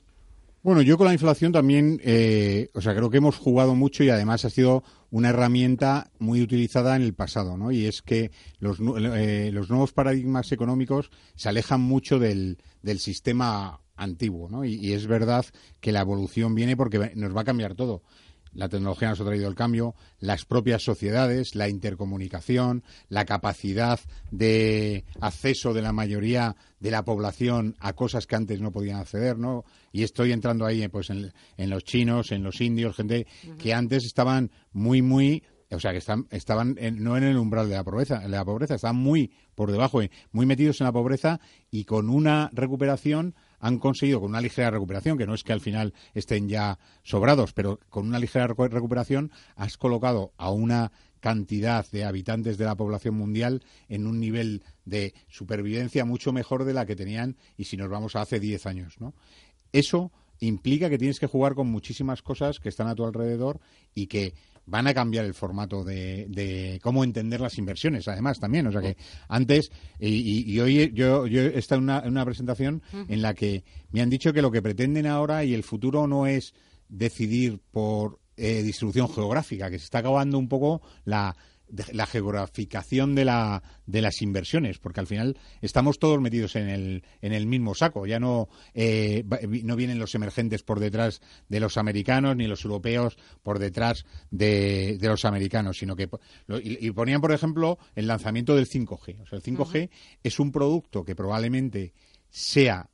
Bueno, 0.62 0.82
yo 0.82 0.98
con 0.98 1.06
la 1.06 1.14
inflación 1.14 1.52
también, 1.52 2.00
eh, 2.04 2.68
o 2.74 2.82
sea, 2.82 2.94
creo 2.94 3.08
que 3.08 3.16
hemos 3.16 3.38
jugado 3.38 3.74
mucho 3.74 4.04
y 4.04 4.10
además 4.10 4.44
ha 4.44 4.50
sido 4.50 4.84
una 5.10 5.30
herramienta 5.30 6.10
muy 6.18 6.42
utilizada 6.42 6.96
en 6.96 7.02
el 7.02 7.14
pasado, 7.14 7.56
¿no? 7.56 7.70
Y 7.72 7.86
es 7.86 8.02
que 8.02 8.30
los, 8.58 8.78
eh, 9.16 9.50
los 9.54 9.70
nuevos 9.70 9.92
paradigmas 9.92 10.52
económicos 10.52 11.10
se 11.34 11.48
alejan 11.48 11.80
mucho 11.80 12.18
del, 12.18 12.58
del 12.82 12.98
sistema 12.98 13.80
antiguo, 14.00 14.48
¿no? 14.48 14.64
Y, 14.64 14.92
es 14.92 15.06
verdad 15.06 15.44
que 15.80 15.92
la 15.92 16.00
evolución 16.00 16.54
viene 16.54 16.76
porque 16.76 17.12
nos 17.14 17.36
va 17.36 17.42
a 17.42 17.44
cambiar 17.44 17.74
todo. 17.74 18.02
La 18.52 18.68
tecnología 18.68 19.10
nos 19.10 19.20
ha 19.20 19.24
traído 19.24 19.48
el 19.48 19.54
cambio, 19.54 19.94
las 20.18 20.44
propias 20.44 20.82
sociedades, 20.82 21.54
la 21.54 21.68
intercomunicación, 21.68 22.82
la 23.08 23.24
capacidad 23.24 24.00
de 24.32 25.04
acceso 25.20 25.72
de 25.72 25.82
la 25.82 25.92
mayoría 25.92 26.56
de 26.80 26.90
la 26.90 27.04
población 27.04 27.76
a 27.78 27.92
cosas 27.92 28.26
que 28.26 28.34
antes 28.34 28.60
no 28.60 28.72
podían 28.72 28.98
acceder, 28.98 29.38
¿no? 29.38 29.64
Y 29.92 30.02
estoy 30.02 30.32
entrando 30.32 30.66
ahí 30.66 30.88
pues 30.88 31.10
en, 31.10 31.30
los 31.70 31.84
chinos, 31.84 32.32
en 32.32 32.42
los 32.42 32.60
indios, 32.60 32.96
gente 32.96 33.28
que 33.58 33.72
antes 33.72 34.04
estaban 34.04 34.50
muy, 34.72 35.00
muy 35.00 35.44
o 35.70 35.78
sea, 35.78 35.92
que 35.92 35.98
están, 35.98 36.26
estaban 36.30 36.76
no 36.94 37.16
en 37.16 37.22
el 37.22 37.36
umbral 37.36 37.68
de 37.68 37.76
la 37.76 37.84
pobreza, 37.84 38.18
de 38.18 38.28
la 38.28 38.44
pobreza, 38.44 38.74
estaban 38.74 38.96
muy 38.96 39.32
por 39.54 39.70
debajo, 39.70 40.00
muy 40.32 40.46
metidos 40.46 40.80
en 40.80 40.86
la 40.86 40.92
pobreza 40.92 41.40
y 41.70 41.84
con 41.84 42.10
una 42.10 42.50
recuperación 42.52 43.36
han 43.60 43.78
conseguido 43.78 44.20
con 44.20 44.30
una 44.30 44.40
ligera 44.40 44.70
recuperación, 44.70 45.16
que 45.16 45.26
no 45.26 45.34
es 45.34 45.44
que 45.44 45.52
al 45.52 45.60
final 45.60 45.94
estén 46.14 46.48
ya 46.48 46.78
sobrados, 47.02 47.52
pero 47.52 47.78
con 47.88 48.06
una 48.06 48.18
ligera 48.18 48.46
recuperación 48.48 49.30
has 49.54 49.76
colocado 49.76 50.32
a 50.36 50.50
una 50.50 50.90
cantidad 51.20 51.86
de 51.90 52.04
habitantes 52.04 52.56
de 52.58 52.64
la 52.64 52.74
población 52.74 53.14
mundial 53.14 53.62
en 53.88 54.06
un 54.06 54.18
nivel 54.18 54.62
de 54.86 55.14
supervivencia 55.28 56.04
mucho 56.04 56.32
mejor 56.32 56.64
de 56.64 56.74
la 56.74 56.86
que 56.86 56.96
tenían 56.96 57.36
y 57.56 57.64
si 57.64 57.76
nos 57.76 57.90
vamos 57.90 58.16
a 58.16 58.22
hace 58.22 58.40
10 58.40 58.66
años, 58.66 58.94
¿no? 58.98 59.14
Eso 59.72 60.10
implica 60.40 60.88
que 60.88 60.98
tienes 60.98 61.20
que 61.20 61.26
jugar 61.26 61.54
con 61.54 61.68
muchísimas 61.68 62.22
cosas 62.22 62.58
que 62.58 62.70
están 62.70 62.88
a 62.88 62.94
tu 62.94 63.04
alrededor 63.04 63.60
y 63.94 64.06
que 64.06 64.34
van 64.66 64.86
a 64.86 64.94
cambiar 64.94 65.24
el 65.24 65.34
formato 65.34 65.84
de, 65.84 66.78
cómo 66.82 67.04
entender 67.04 67.40
las 67.40 67.58
inversiones, 67.58 68.06
además, 68.08 68.38
también. 68.38 68.66
O 68.66 68.72
sea 68.72 68.80
que 68.80 68.96
antes, 69.28 69.70
y, 69.98 70.58
hoy 70.60 70.92
yo, 70.94 71.26
yo 71.26 71.42
he 71.42 71.58
estado 71.58 71.80
en 71.80 72.10
una, 72.10 72.24
presentación 72.24 72.82
en 72.92 73.22
la 73.22 73.34
que 73.34 73.64
me 73.90 74.00
han 74.00 74.10
dicho 74.10 74.32
que 74.32 74.42
lo 74.42 74.50
que 74.50 74.62
pretenden 74.62 75.06
ahora 75.06 75.44
y 75.44 75.54
el 75.54 75.62
futuro 75.62 76.06
no 76.06 76.26
es 76.26 76.54
decidir 76.88 77.60
por 77.70 78.20
eh, 78.36 78.62
distribución 78.62 79.08
geográfica, 79.08 79.70
que 79.70 79.78
se 79.78 79.84
está 79.84 79.98
acabando 79.98 80.38
un 80.38 80.48
poco 80.48 80.82
la 81.04 81.36
la 81.92 82.06
geograficación 82.06 83.14
de, 83.14 83.24
la, 83.24 83.62
de 83.86 84.02
las 84.02 84.22
inversiones, 84.22 84.78
porque 84.78 85.00
al 85.00 85.06
final 85.06 85.38
estamos 85.60 85.98
todos 85.98 86.20
metidos 86.20 86.56
en 86.56 86.68
el, 86.68 87.04
en 87.20 87.32
el 87.32 87.46
mismo 87.46 87.74
saco. 87.74 88.06
Ya 88.06 88.18
no, 88.18 88.48
eh, 88.74 89.24
no 89.64 89.76
vienen 89.76 89.98
los 89.98 90.14
emergentes 90.14 90.62
por 90.62 90.80
detrás 90.80 91.20
de 91.48 91.60
los 91.60 91.76
americanos, 91.76 92.36
ni 92.36 92.46
los 92.46 92.64
europeos 92.64 93.16
por 93.42 93.58
detrás 93.58 94.04
de, 94.30 94.98
los 95.00 95.24
americanos, 95.24 95.78
sino 95.78 95.96
que. 95.96 96.08
Y, 96.62 96.90
ponían, 96.92 97.20
por 97.20 97.32
ejemplo, 97.32 97.78
el 97.94 98.06
lanzamiento 98.06 98.54
del 98.54 98.68
5G. 98.68 99.22
O 99.22 99.26
sea, 99.26 99.36
el 99.38 99.42
5G 99.42 99.90
es 100.22 100.40
un 100.40 100.52
producto 100.52 101.04
que 101.04 101.14
probablemente 101.14 101.92
sea 102.28 102.88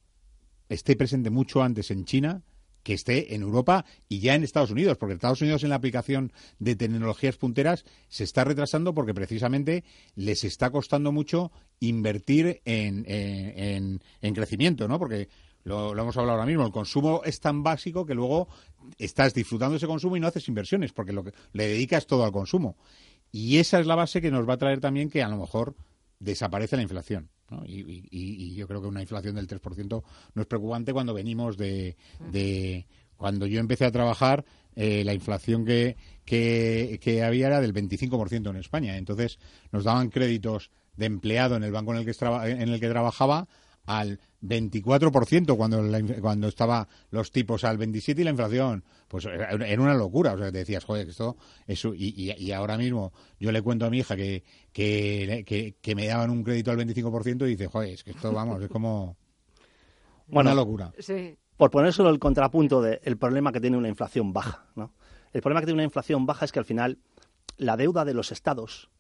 esté 0.69 0.97
presente 0.97 1.31
mucho 1.31 1.63
antes 1.63 1.91
en 1.91 2.05
China 2.05 2.43
que 2.87 2.95
esté 2.95 3.35
en 3.35 3.43
Europa 3.43 3.85
y 4.09 4.21
ya 4.21 4.37
en 4.37 4.45
Estados 4.45 4.71
Unidos, 4.71 4.97
porque 4.97 5.15
Estados 5.15 5.43
Unidos 5.43 5.65
en 5.65 5.71
la 5.71 5.75
aplicación 5.75 6.33
de 6.61 6.77
tecnologías 6.77 7.37
punteras 7.37 7.85
se 8.09 8.23
está 8.23 8.45
retrasando 8.45 8.95
porque 8.95 9.13
precisamente 9.13 9.83
les 10.15 10.45
está 10.45 10.71
costando 10.71 11.11
mucho 11.11 11.51
invertir 11.81 12.63
en, 12.65 13.05
en, 13.09 14.35
crecimiento, 14.35 14.87
¿no? 14.87 15.01
Porque 15.01 15.29
lo, 15.65 15.99
hemos 15.99 16.17
hablado 16.17 16.39
ahora 16.39 16.47
mismo, 16.47 16.65
el 16.65 16.71
consumo 16.71 17.23
es 17.25 17.41
tan 17.41 17.65
básico 17.65 18.07
que 18.07 18.15
luego 18.15 18.47
estás 18.99 19.35
disfrutando 19.35 19.79
ese 19.79 19.89
consumo 19.89 20.17
y 20.17 20.21
no 20.21 20.29
haces 20.29 20.47
inversiones, 20.47 20.93
porque 20.93 21.13
lo 21.13 21.25
que 21.25 21.33
le 21.55 21.67
dedicas 21.67 22.07
todo 22.07 22.25
al 22.25 22.31
consumo. 22.31 22.77
Y 23.33 23.59
esa 23.59 23.81
es 23.81 23.87
la 23.89 23.97
base 23.97 24.21
que 24.21 24.31
nos 24.31 24.49
va 24.49 24.55
a 24.55 24.59
traer 24.59 24.79
también 24.79 25.11
que 25.11 25.25
a 25.25 25.29
lo 25.29 25.39
mejor 25.39 25.75
desaparece 26.19 26.77
la 26.77 26.83
inflación. 26.83 27.31
Y, 27.67 28.55
yo 28.55 28.67
creo 28.67 28.83
que 28.83 28.89
una 28.89 29.03
inflación 29.03 29.37
del 29.37 29.47
3% 29.47 30.03
no 30.35 30.43
es 30.43 30.49
preocupante 30.49 30.93
cuando 30.93 31.15
venimos 31.15 31.57
de, 31.57 31.97
cuando 33.17 33.47
yo 33.47 33.61
empecé 33.61 33.85
a 33.85 33.93
trabajar, 33.93 34.45
eh, 34.75 35.05
la 35.05 35.15
inflación 35.15 35.65
que, 35.65 35.97
que, 36.25 37.23
había 37.25 37.47
era 37.47 37.61
del 37.61 37.73
25% 37.73 38.51
en 38.51 38.57
España. 38.57 38.97
Entonces 38.97 39.39
nos 39.73 39.85
daban 39.85 40.11
créditos 40.11 40.71
de 40.97 41.07
empleado 41.07 41.57
en 41.57 41.63
el 41.63 41.73
banco 41.73 41.93
en 41.93 42.01
el 42.01 42.05
que, 42.05 42.17
en 42.51 42.69
el 42.69 42.81
que 42.81 42.89
trabajaba 42.89 43.49
al 43.87 44.21
24% 44.43 45.57
cuando, 45.57 45.83
cuando 46.21 46.49
estaba 46.49 46.87
los 47.11 47.31
tipos 47.33 47.65
al 47.65 47.79
27 47.79 48.21
y 48.21 48.25
la 48.25 48.31
inflación, 48.31 48.85
pues 49.09 49.25
era 49.27 49.81
una 49.81 49.95
locura. 49.95 50.35
O 50.35 50.39
sea, 50.39 50.53
te 50.53 50.59
decías, 50.59 50.85
joder, 50.85 51.09
esto, 51.09 51.37
eso, 51.67 51.95
y, 51.95 52.35
y, 52.37 52.53
ahora 52.53 52.77
mismo 52.77 53.13
yo 53.41 53.53
le 53.53 53.63
cuento 53.63 53.87
a 53.87 53.91
mi 53.91 53.99
hija 53.99 54.17
que, 54.17 54.45
que, 54.73 55.75
que, 55.81 55.95
me 55.95 56.07
daban 56.07 56.31
un 56.31 56.43
crédito 56.43 56.71
al 56.71 56.79
25% 56.79 57.47
y 57.47 57.51
dice, 57.51 57.67
joder, 57.67 57.95
es 57.95 58.05
que 58.05 58.11
esto, 58.11 58.33
vamos, 58.33 58.63
es 58.63 58.69
como 58.69 59.17
una 60.29 60.55
locura. 60.55 60.93
Sí. 60.99 61.37
Por 61.57 61.71
poner 61.71 61.93
solo 61.93 62.11
el 62.11 62.19
contrapunto 62.19 62.83
del 62.83 63.17
problema 63.17 63.51
que 63.51 63.61
tiene 63.61 63.79
una 63.79 63.89
inflación 63.89 64.33
baja, 64.33 64.67
¿no? 64.75 64.93
El 65.33 65.41
problema 65.41 65.61
que 65.61 65.67
tiene 65.67 65.79
una 65.79 65.85
inflación 65.85 66.27
baja 66.27 66.45
es 66.45 66.53
que 66.53 66.59
al 66.59 66.65
final 66.67 66.99
la 67.57 67.77
deuda 67.77 68.05
de 68.05 68.13
los 68.13 68.31
estados 68.31 68.91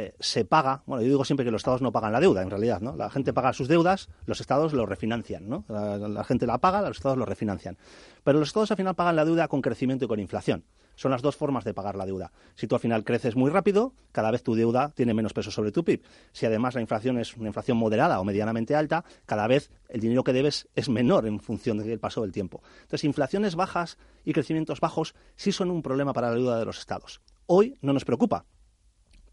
eh, 0.00 0.14
se 0.20 0.44
paga, 0.44 0.84
bueno, 0.86 1.02
yo 1.02 1.08
digo 1.08 1.24
siempre 1.24 1.44
que 1.44 1.50
los 1.50 1.58
estados 1.58 1.82
no 1.82 1.90
pagan 1.90 2.12
la 2.12 2.20
deuda, 2.20 2.40
en 2.40 2.50
realidad, 2.50 2.80
¿no? 2.80 2.94
La 2.94 3.10
gente 3.10 3.32
paga 3.32 3.52
sus 3.52 3.66
deudas, 3.66 4.08
los 4.26 4.40
estados 4.40 4.72
lo 4.72 4.86
refinancian, 4.86 5.48
¿no? 5.48 5.64
La, 5.66 6.22
gente 6.22 6.46
la 6.46 6.58
paga, 6.58 6.82
los 6.82 6.98
estados 6.98 7.18
lo 7.18 7.24
refinancian. 7.24 7.76
Pero 8.22 8.38
los 8.38 8.46
estados 8.46 8.70
al 8.70 8.76
final 8.76 8.94
pagan 8.94 9.16
la 9.16 9.24
deuda 9.24 9.48
con 9.48 9.60
crecimiento 9.60 10.04
y 10.04 10.08
con 10.08 10.20
inflación. 10.20 10.62
Son 10.94 11.10
las 11.10 11.20
dos 11.20 11.34
formas 11.34 11.64
de 11.64 11.74
pagar 11.74 11.96
la 11.96 12.06
deuda. 12.06 12.30
Si 12.54 12.68
tú 12.68 12.76
al 12.76 12.80
final 12.80 13.02
creces 13.02 13.34
muy 13.34 13.50
rápido, 13.50 13.92
cada 14.12 14.30
vez 14.30 14.44
tu 14.44 14.54
deuda 14.54 14.92
tiene 14.94 15.14
menos 15.14 15.32
peso 15.32 15.50
sobre 15.50 15.72
tu 15.72 15.82
PIB. 15.82 16.00
Si 16.30 16.46
además 16.46 16.76
la 16.76 16.80
inflación 16.80 17.18
es 17.18 17.36
una 17.36 17.48
inflación 17.48 17.76
moderada 17.76 18.20
o 18.20 18.24
medianamente 18.24 18.76
alta, 18.76 19.04
cada 19.26 19.48
vez 19.48 19.72
el 19.88 19.98
dinero 19.98 20.22
que 20.22 20.32
debes 20.32 20.68
es 20.76 20.88
menor 20.88 21.26
en 21.26 21.40
función 21.40 21.78
del 21.78 21.98
paso 21.98 22.22
del 22.22 22.30
tiempo. 22.30 22.62
Entonces, 22.82 23.02
inflaciones 23.02 23.56
bajas 23.56 23.98
y 24.24 24.32
crecimientos 24.32 24.78
bajos 24.78 25.16
sí 25.34 25.50
son 25.50 25.72
un 25.72 25.82
problema 25.82 26.12
para 26.12 26.28
la 26.28 26.34
deuda 26.34 26.58
de 26.60 26.66
los 26.66 26.78
estados. 26.78 27.20
Hoy 27.46 27.78
no 27.80 27.92
nos 27.92 28.04
preocupa, 28.04 28.44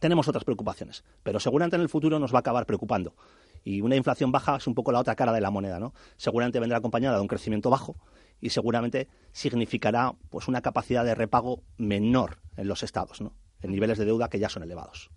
tenemos 0.05 0.27
otras 0.27 0.43
preocupaciones, 0.43 1.03
pero 1.23 1.39
seguramente 1.39 1.77
en 1.77 1.81
el 1.81 1.89
futuro 1.89 2.19
nos 2.19 2.31
va 2.31 2.37
a 2.37 2.41
acabar 2.41 2.67
preocupando. 2.67 3.15
Y 3.63 3.81
una 3.81 3.95
inflación 3.95 4.31
baja 4.31 4.57
es 4.57 4.67
un 4.67 4.75
poco 4.75 4.91
la 4.91 4.99
otra 4.99 5.15
cara 5.15 5.33
de 5.33 5.41
la 5.41 5.49
moneda, 5.49 5.79
¿no? 5.79 5.95
Seguramente 6.15 6.59
vendrá 6.59 6.77
acompañada 6.77 7.15
de 7.15 7.23
un 7.23 7.27
crecimiento 7.27 7.71
bajo 7.71 7.95
y 8.39 8.51
seguramente 8.51 9.07
significará 9.31 10.13
pues 10.29 10.47
una 10.47 10.61
capacidad 10.61 11.03
de 11.03 11.15
repago 11.15 11.63
menor 11.79 12.37
en 12.55 12.67
los 12.67 12.83
estados, 12.83 13.19
¿no? 13.19 13.33
En 13.63 13.71
niveles 13.71 13.97
de 13.97 14.05
deuda 14.05 14.29
que 14.29 14.37
ya 14.37 14.47
son 14.47 14.61
elevados. 14.61 15.09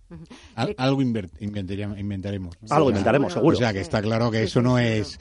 algo 0.78 1.02
inventaremos. 1.02 2.56
Algo 2.70 2.88
inventaremos, 2.88 3.34
seguro. 3.34 3.58
O 3.58 3.60
sea, 3.60 3.74
que 3.74 3.80
está 3.80 4.00
claro 4.00 4.30
que 4.30 4.44
eso 4.44 4.62
no 4.62 4.78
es 4.78 5.20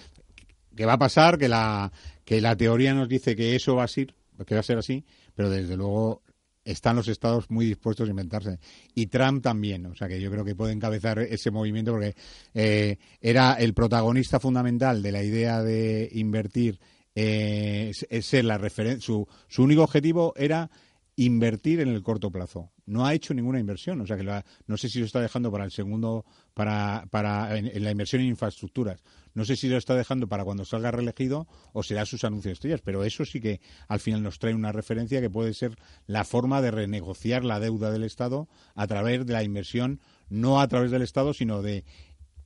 que 0.77 0.85
va 0.85 0.93
a 0.93 0.97
pasar, 0.97 1.37
que 1.37 1.49
la 1.49 1.91
que 2.23 2.39
la 2.39 2.55
teoría 2.55 2.93
nos 2.93 3.09
dice 3.09 3.35
que 3.35 3.53
eso 3.53 3.75
va 3.75 3.83
a 3.83 3.89
ser, 3.89 4.15
que 4.45 4.55
va 4.55 4.61
a 4.61 4.63
ser 4.63 4.77
así, 4.77 5.03
pero 5.35 5.49
desde 5.49 5.75
luego 5.75 6.21
están 6.67 6.95
los 6.95 7.07
estados 7.07 7.49
muy 7.49 7.65
dispuestos 7.65 8.07
a 8.07 8.11
inventarse. 8.11 8.59
Y 8.93 9.07
Trump 9.07 9.41
también, 9.41 9.85
o 9.85 9.95
sea 9.95 10.07
que 10.07 10.19
yo 10.19 10.29
creo 10.29 10.43
que 10.43 10.55
puede 10.55 10.73
encabezar 10.73 11.19
ese 11.19 11.49
movimiento 11.49 11.91
porque 11.91 12.15
eh, 12.53 12.97
era 13.21 13.53
el 13.53 13.73
protagonista 13.73 14.39
fundamental 14.39 15.01
de 15.01 15.11
la 15.11 15.23
idea 15.23 15.63
de 15.63 16.09
invertir, 16.13 16.79
eh, 17.15 17.91
ser 18.21 18.45
la 18.45 18.57
referencia, 18.57 19.05
su, 19.05 19.27
su 19.47 19.63
único 19.63 19.83
objetivo 19.83 20.33
era 20.35 20.69
invertir 21.15 21.79
en 21.79 21.89
el 21.89 22.03
corto 22.03 22.29
plazo. 22.29 22.71
No 22.87 23.05
ha 23.05 23.13
hecho 23.13 23.33
ninguna 23.33 23.59
inversión, 23.59 24.01
o 24.01 24.07
sea 24.07 24.17
que 24.17 24.23
no 24.23 24.77
sé 24.77 24.89
si 24.89 24.99
lo 24.99 25.05
está 25.05 25.21
dejando 25.21 25.51
para 25.51 25.65
el 25.65 25.71
segundo, 25.71 26.25
para, 26.53 27.05
para 27.11 27.57
en, 27.57 27.83
la 27.83 27.91
inversión 27.91 28.21
en 28.21 28.29
infraestructuras. 28.29 29.03
No 29.33 29.45
sé 29.45 29.55
si 29.55 29.69
lo 29.69 29.77
está 29.77 29.93
dejando 29.93 30.27
para 30.27 30.43
cuando 30.43 30.65
salga 30.65 30.89
reelegido 30.89 31.47
o 31.73 31.83
será 31.83 32.05
sus 32.05 32.23
anuncios 32.23 32.53
estrellas, 32.53 32.81
pero 32.83 33.03
eso 33.03 33.25
sí 33.25 33.39
que 33.39 33.61
al 33.87 33.99
final 33.99 34.23
nos 34.23 34.39
trae 34.39 34.55
una 34.55 34.71
referencia 34.71 35.21
que 35.21 35.29
puede 35.29 35.53
ser 35.53 35.75
la 36.07 36.23
forma 36.23 36.61
de 36.61 36.71
renegociar 36.71 37.45
la 37.45 37.59
deuda 37.59 37.91
del 37.91 38.03
Estado 38.03 38.47
a 38.73 38.87
través 38.87 39.25
de 39.25 39.33
la 39.33 39.43
inversión, 39.43 39.99
no 40.29 40.59
a 40.59 40.67
través 40.67 40.89
del 40.89 41.03
Estado, 41.03 41.33
sino 41.33 41.61
de 41.61 41.85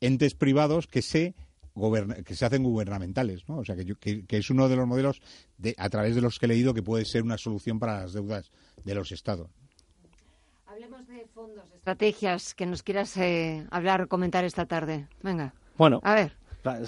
entes 0.02 0.34
privados 0.34 0.88
que 0.88 1.02
se 1.02 1.36
que 2.26 2.36
se 2.36 2.46
hacen 2.46 2.64
gubernamentales, 2.64 3.48
¿no? 3.48 3.60
O 3.60 3.66
sea, 3.66 3.76
que, 3.76 4.26
es 4.28 4.50
uno 4.50 4.68
de 4.68 4.76
los 4.76 4.88
modelos 4.88 5.22
de, 5.58 5.74
a 5.78 5.90
través 5.90 6.16
de 6.16 6.22
los 6.22 6.38
que 6.38 6.46
he 6.46 6.50
leído 6.50 6.74
que 6.74 6.84
puede 6.84 7.06
ser 7.06 7.24
una 7.24 7.38
solución 7.38 7.80
para 7.80 8.02
las 8.02 8.14
deudas 8.14 8.52
de 8.84 8.96
los 8.96 9.12
estados. 9.12 9.50
Hablemos 10.82 11.08
de 11.08 11.28
fondos, 11.28 11.72
estrategias 11.76 12.56
que 12.56 12.66
nos 12.66 12.82
quieras 12.82 13.16
eh, 13.18 13.68
hablar 13.70 14.02
o 14.02 14.08
comentar 14.08 14.46
esta 14.46 14.66
tarde. 14.66 15.06
Venga. 15.22 15.54
Bueno, 15.78 16.00
a 16.02 16.16
ver. 16.16 16.34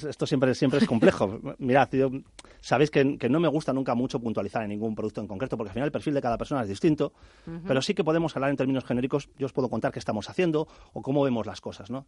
Esto 0.10 0.26
siempre, 0.26 0.56
siempre 0.56 0.80
es 0.80 0.88
complejo. 0.88 1.40
Mirad, 1.60 1.90
sabéis 2.60 2.90
que, 2.90 3.04
no 3.06 3.40
me 3.40 3.48
gusta 3.48 3.72
nunca 3.72 3.94
mucho 3.94 4.20
puntualizar 4.20 4.64
en 4.64 4.70
ningún 4.70 4.96
producto 4.96 5.22
en 5.22 5.28
concreto, 5.28 5.58
porque 5.58 5.70
al 5.70 5.74
final 5.76 5.86
el 5.86 5.92
perfil 5.92 6.16
de 6.16 6.24
cada 6.24 6.40
persona 6.40 6.64
es 6.64 6.70
distinto, 6.70 7.14
pero 7.68 7.84
sí 7.84 7.94
que 7.94 8.04
podemos 8.04 8.36
hablar 8.36 8.50
en 8.50 8.58
términos 8.58 8.84
genéricos. 8.84 9.30
Yo 9.38 9.46
os 9.46 9.54
puedo 9.54 9.70
contar 9.70 9.92
qué 9.92 10.00
estamos 10.00 10.28
haciendo 10.28 10.68
o 10.94 11.04
cómo 11.04 11.22
vemos 11.22 11.46
las 11.46 11.62
cosas. 11.62 11.92
¿no? 11.92 12.08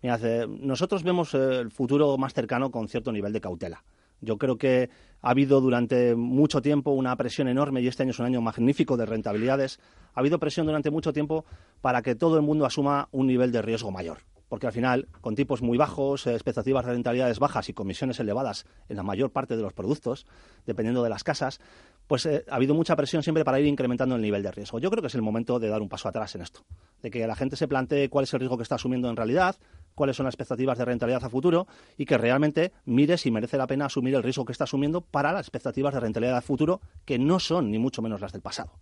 Mirad, 0.00 0.24
eh, 0.24 0.46
nosotros 0.48 1.02
vemos 1.02 1.34
eh, 1.34 1.58
el 1.60 1.70
futuro 1.70 2.16
más 2.16 2.32
cercano 2.32 2.70
con 2.70 2.88
cierto 2.88 3.12
nivel 3.12 3.34
de 3.34 3.42
cautela. 3.42 3.84
Yo 4.20 4.38
creo 4.38 4.56
que 4.56 4.90
ha 5.22 5.30
habido 5.30 5.60
durante 5.60 6.14
mucho 6.14 6.62
tiempo 6.62 6.92
una 6.92 7.16
presión 7.16 7.48
enorme 7.48 7.80
y 7.80 7.88
este 7.88 8.02
año 8.02 8.10
es 8.10 8.18
un 8.18 8.26
año 8.26 8.40
magnífico 8.40 8.96
de 8.96 9.06
rentabilidades. 9.06 9.80
Ha 10.14 10.20
habido 10.20 10.38
presión 10.38 10.66
durante 10.66 10.90
mucho 10.90 11.12
tiempo 11.12 11.44
para 11.80 12.02
que 12.02 12.14
todo 12.14 12.36
el 12.36 12.42
mundo 12.42 12.64
asuma 12.64 13.08
un 13.12 13.26
nivel 13.26 13.52
de 13.52 13.62
riesgo 13.62 13.90
mayor 13.90 14.18
porque 14.48 14.66
al 14.66 14.72
final, 14.72 15.08
con 15.20 15.34
tipos 15.34 15.62
muy 15.62 15.76
bajos, 15.76 16.26
eh, 16.26 16.34
expectativas 16.34 16.84
de 16.86 16.92
rentabilidades 16.92 17.38
bajas 17.38 17.68
y 17.68 17.72
comisiones 17.72 18.20
elevadas 18.20 18.64
en 18.88 18.96
la 18.96 19.02
mayor 19.02 19.30
parte 19.30 19.56
de 19.56 19.62
los 19.62 19.72
productos, 19.72 20.26
dependiendo 20.66 21.02
de 21.02 21.10
las 21.10 21.24
casas, 21.24 21.60
pues 22.06 22.26
eh, 22.26 22.44
ha 22.48 22.56
habido 22.56 22.74
mucha 22.74 22.94
presión 22.94 23.22
siempre 23.22 23.44
para 23.44 23.58
ir 23.58 23.66
incrementando 23.66 24.14
el 24.14 24.22
nivel 24.22 24.42
de 24.42 24.52
riesgo. 24.52 24.78
Yo 24.78 24.90
creo 24.90 25.02
que 25.02 25.08
es 25.08 25.14
el 25.14 25.22
momento 25.22 25.58
de 25.58 25.68
dar 25.68 25.82
un 25.82 25.88
paso 25.88 26.08
atrás 26.08 26.34
en 26.36 26.42
esto, 26.42 26.60
de 27.02 27.10
que 27.10 27.26
la 27.26 27.34
gente 27.34 27.56
se 27.56 27.66
plantee 27.66 28.08
cuál 28.08 28.24
es 28.24 28.34
el 28.34 28.40
riesgo 28.40 28.56
que 28.56 28.62
está 28.62 28.76
asumiendo 28.76 29.10
en 29.10 29.16
realidad, 29.16 29.56
cuáles 29.96 30.16
son 30.16 30.24
las 30.24 30.34
expectativas 30.34 30.78
de 30.78 30.84
rentabilidad 30.84 31.24
a 31.24 31.28
futuro 31.28 31.66
y 31.96 32.04
que 32.04 32.16
realmente 32.16 32.72
mire 32.84 33.18
si 33.18 33.32
merece 33.32 33.58
la 33.58 33.66
pena 33.66 33.86
asumir 33.86 34.14
el 34.14 34.22
riesgo 34.22 34.44
que 34.44 34.52
está 34.52 34.64
asumiendo 34.64 35.00
para 35.00 35.32
las 35.32 35.46
expectativas 35.46 35.92
de 35.94 36.00
rentabilidad 36.00 36.36
a 36.36 36.42
futuro, 36.42 36.80
que 37.04 37.18
no 37.18 37.40
son 37.40 37.72
ni 37.72 37.78
mucho 37.78 38.02
menos 38.02 38.20
las 38.20 38.32
del 38.32 38.42
pasado. 38.42 38.78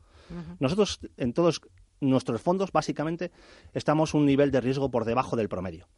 Nosotros 0.58 1.00
en 1.16 1.32
todos 1.32 1.62
nuestros 2.00 2.42
fondos 2.42 2.72
básicamente 2.72 3.30
estamos 3.72 4.12
un 4.12 4.26
nivel 4.26 4.50
de 4.50 4.60
riesgo 4.60 4.90
por 4.90 5.06
debajo 5.06 5.36
del 5.36 5.48
promedio 5.48 5.88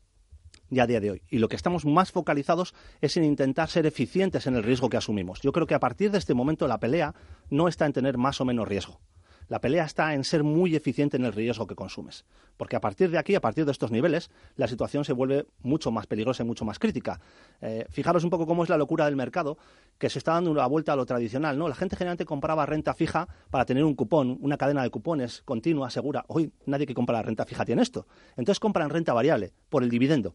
ya 0.69 0.83
a 0.83 0.87
día 0.87 0.99
de 0.99 1.13
hoy. 1.13 1.23
Y 1.31 1.39
lo 1.39 1.49
que 1.49 1.55
estamos 1.55 1.85
más 1.85 2.11
focalizados 2.11 2.75
es 3.01 3.17
en 3.17 3.23
intentar 3.23 3.69
ser 3.69 3.87
eficientes 3.87 4.49
en 4.49 4.57
el 4.57 4.65
riesgo 4.65 4.89
que 4.89 4.97
asumimos. 4.97 5.41
Yo 5.41 5.53
creo 5.53 5.67
que 5.67 5.75
a 5.75 5.81
partir 5.81 6.11
de 6.11 6.19
este 6.19 6.35
momento 6.35 6.67
la 6.67 6.81
pelea 6.81 7.15
no 7.51 7.69
está 7.69 7.87
en 7.87 7.93
tener 7.93 8.19
más 8.19 8.41
o 8.41 8.45
menos 8.45 8.67
riesgo. 8.67 9.01
La 9.49 9.61
pelea 9.61 9.85
está 9.85 10.15
en 10.15 10.25
ser 10.25 10.43
muy 10.43 10.75
eficiente 10.75 11.17
en 11.17 11.25
el 11.25 11.33
riesgo 11.33 11.67
que 11.67 11.75
consumes. 11.75 12.25
Porque 12.57 12.77
a 12.77 12.81
partir 12.81 13.11
de 13.11 13.19
aquí, 13.19 13.35
a 13.35 13.41
partir 13.41 13.65
de 13.65 13.73
estos 13.73 13.91
niveles, 13.91 14.31
la 14.57 14.67
situación 14.67 15.05
se 15.05 15.13
vuelve 15.13 15.47
mucho 15.63 15.91
más 15.91 16.07
peligrosa 16.07 16.43
y 16.43 16.47
mucho 16.47 16.65
más 16.65 16.79
crítica. 16.79 17.21
Eh, 17.61 17.87
fijaros 17.91 18.25
un 18.25 18.31
poco 18.31 18.47
cómo 18.47 18.65
es 18.65 18.69
la 18.69 18.77
locura 18.77 19.05
del 19.05 19.17
mercado, 19.17 19.59
que 19.99 20.11
se 20.11 20.19
está 20.19 20.33
dando 20.33 20.51
una 20.51 20.67
vuelta 20.67 20.95
a 20.95 20.97
lo 20.97 21.07
tradicional. 21.07 21.59
¿no? 21.59 21.69
La 21.69 21.75
gente 21.75 21.97
generalmente 21.97 22.25
compraba 22.25 22.67
renta 22.67 22.95
fija 22.95 23.29
para 23.51 23.65
tener 23.65 23.85
un 23.85 23.95
cupón, 23.95 24.39
una 24.41 24.57
cadena 24.57 24.83
de 24.83 24.91
cupones 24.91 25.43
continua, 25.43 25.91
segura. 25.91 26.25
Hoy 26.29 26.53
nadie 26.65 26.87
que 26.87 26.95
compra 26.95 27.17
la 27.17 27.23
renta 27.23 27.45
fija 27.45 27.65
tiene 27.65 27.83
esto. 27.83 28.07
Entonces 28.37 28.59
compran 28.59 28.91
renta 28.91 29.13
variable 29.13 29.53
por 29.69 29.83
el 29.83 29.91
dividendo 29.91 30.35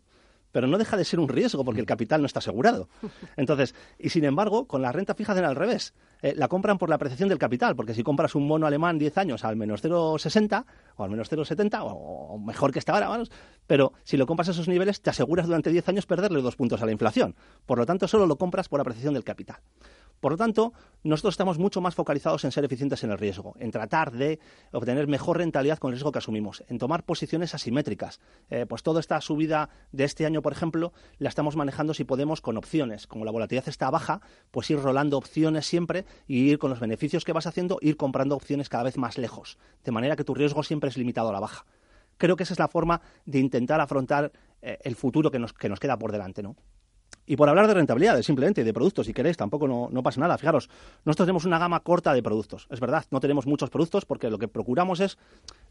pero 0.52 0.68
no 0.68 0.78
deja 0.78 0.98
de 0.98 1.06
ser 1.06 1.20
un 1.20 1.30
riesgo 1.30 1.64
porque 1.64 1.80
el 1.80 1.86
capital 1.86 2.22
no 2.22 2.28
está 2.28 2.40
asegurado. 2.40 2.90
Entonces, 3.38 3.74
y 3.98 4.10
sin 4.10 4.26
embargo, 4.26 4.68
con 4.68 4.82
la 4.82 4.92
renta 4.92 5.16
fija 5.16 5.32
hacen 5.32 5.46
al 5.46 5.56
revés. 5.56 5.94
Eh, 6.22 6.34
la 6.36 6.48
compran 6.48 6.78
por 6.78 6.90
la 6.90 6.96
apreciación 6.96 7.30
del 7.30 7.38
capital, 7.38 7.76
porque 7.76 7.94
si 7.94 8.04
compras 8.04 8.36
un 8.36 8.48
mono 8.48 8.68
alemán 8.68 8.98
10 8.98 9.18
años 9.18 9.44
al 9.44 9.56
menos 9.56 9.84
0,60 9.84 10.66
o 10.96 11.04
al 11.04 11.10
menos 11.10 11.32
0,70 11.32 11.80
o, 11.84 12.38
mejor 12.38 12.72
que 12.72 12.80
está 12.80 12.94
ahora, 12.94 13.08
vamos, 13.08 13.32
pero 13.68 13.94
si 14.04 14.18
lo 14.18 14.26
compras 14.26 14.50
a 14.50 14.52
esos 14.52 14.68
niveles 14.68 15.02
te 15.02 15.10
aseguras 15.10 15.48
durante 15.48 15.70
10 15.70 15.90
años 15.90 16.06
perderle 16.06 16.42
dos 16.42 16.56
puntos 16.56 16.82
a 16.82 16.86
la 16.86 16.92
inflación. 16.92 17.36
Por 17.66 17.78
lo 17.78 17.86
tanto, 17.86 18.08
solo 18.08 18.26
lo 18.26 18.38
compras 18.38 18.70
por 18.70 18.80
apreciación 18.80 19.14
del 19.14 19.24
capital. 19.24 19.58
Por 20.22 20.34
lo 20.34 20.38
tanto, 20.38 20.72
nosotros 21.04 21.34
estamos 21.34 21.58
mucho 21.58 21.82
más 21.82 21.96
focalizados 21.96 22.46
en 22.46 22.52
ser 22.52 22.64
eficientes 22.64 23.04
en 23.04 23.10
el 23.10 23.18
riesgo, 23.18 23.56
en 23.60 23.72
tratar 23.72 24.12
de 24.12 24.40
obtener 24.72 25.08
mejor 25.08 25.40
rentabilidad 25.40 25.80
con 25.80 25.90
el 25.90 25.96
riesgo 25.96 26.12
que 26.12 26.20
asumimos, 26.20 26.64
en 26.68 26.78
tomar 26.78 27.04
posiciones 27.04 27.56
asimétricas. 27.56 28.20
Eh, 28.52 28.68
pues 28.70 28.84
toda 28.84 29.00
esta 29.00 29.20
subida 29.20 29.70
de 29.92 30.04
este 30.04 30.28
año, 30.28 30.44
por 30.44 30.54
ejemplo, 30.54 30.94
la 31.18 31.28
estamos 31.28 31.56
manejando 31.56 31.96
si 31.96 32.04
podemos 32.04 32.40
con 32.40 32.56
opciones. 32.56 33.08
Como 33.08 33.26
la 33.26 33.32
volatilidad 33.32 33.68
está 33.68 33.90
baja, 33.90 34.22
pues 34.52 34.70
ir 34.70 34.80
rolando 34.80 35.18
opciones 35.18 35.66
siempre 35.66 36.06
y 36.28 36.50
ir 36.50 36.60
con 36.60 36.70
los 36.70 36.80
beneficios 36.80 37.26
que 37.26 37.34
vas 37.34 37.48
haciendo, 37.48 37.78
ir 37.82 37.98
comprando 37.98 38.36
opciones 38.36 38.70
cada 38.70 38.84
vez 38.84 38.98
más 38.98 39.18
lejos, 39.18 39.58
de 39.84 39.92
manera 39.92 40.16
que 40.16 40.24
tu 40.24 40.34
riesgo 40.34 40.64
siempre 40.64 40.90
es 40.90 40.98
limitado 40.98 41.30
a 41.30 41.34
la 41.34 41.40
baja. 41.40 41.66
Creo 42.18 42.36
que 42.36 42.44
esa 42.44 42.54
es 42.54 42.60
la 42.60 42.68
forma 42.68 43.02
de 43.26 43.40
intentar 43.40 43.82
afrontar 43.82 44.32
eh, 44.62 44.78
el 44.84 44.96
futuro 44.96 45.32
que 45.32 45.40
nos, 45.40 45.54
que 45.54 45.70
nos 45.70 45.80
queda 45.80 45.98
por 45.98 46.12
delante, 46.12 46.44
¿no? 46.44 46.56
Y 47.32 47.38
por 47.38 47.48
hablar 47.48 47.66
de 47.66 47.76
rentabilidades, 47.76 48.26
simplemente, 48.26 48.62
de 48.62 48.74
productos, 48.74 49.06
si 49.06 49.14
queréis, 49.14 49.38
tampoco 49.38 49.66
no, 49.66 50.04
pasa 50.04 50.20
nada. 50.20 50.38
Fijaros, 50.38 50.70
nosotros 51.06 51.28
tenemos 51.28 51.46
una 51.46 51.60
gama 51.60 51.80
corta 51.80 52.14
de 52.14 52.22
productos. 52.22 52.68
Es 52.70 52.82
verdad, 52.82 53.06
no 53.10 53.22
tenemos 53.22 53.48
muchos 53.48 53.70
productos 53.70 54.04
porque 54.04 54.30
lo 54.30 54.38
que 54.38 54.50
procuramos 54.50 55.00
es 55.00 55.18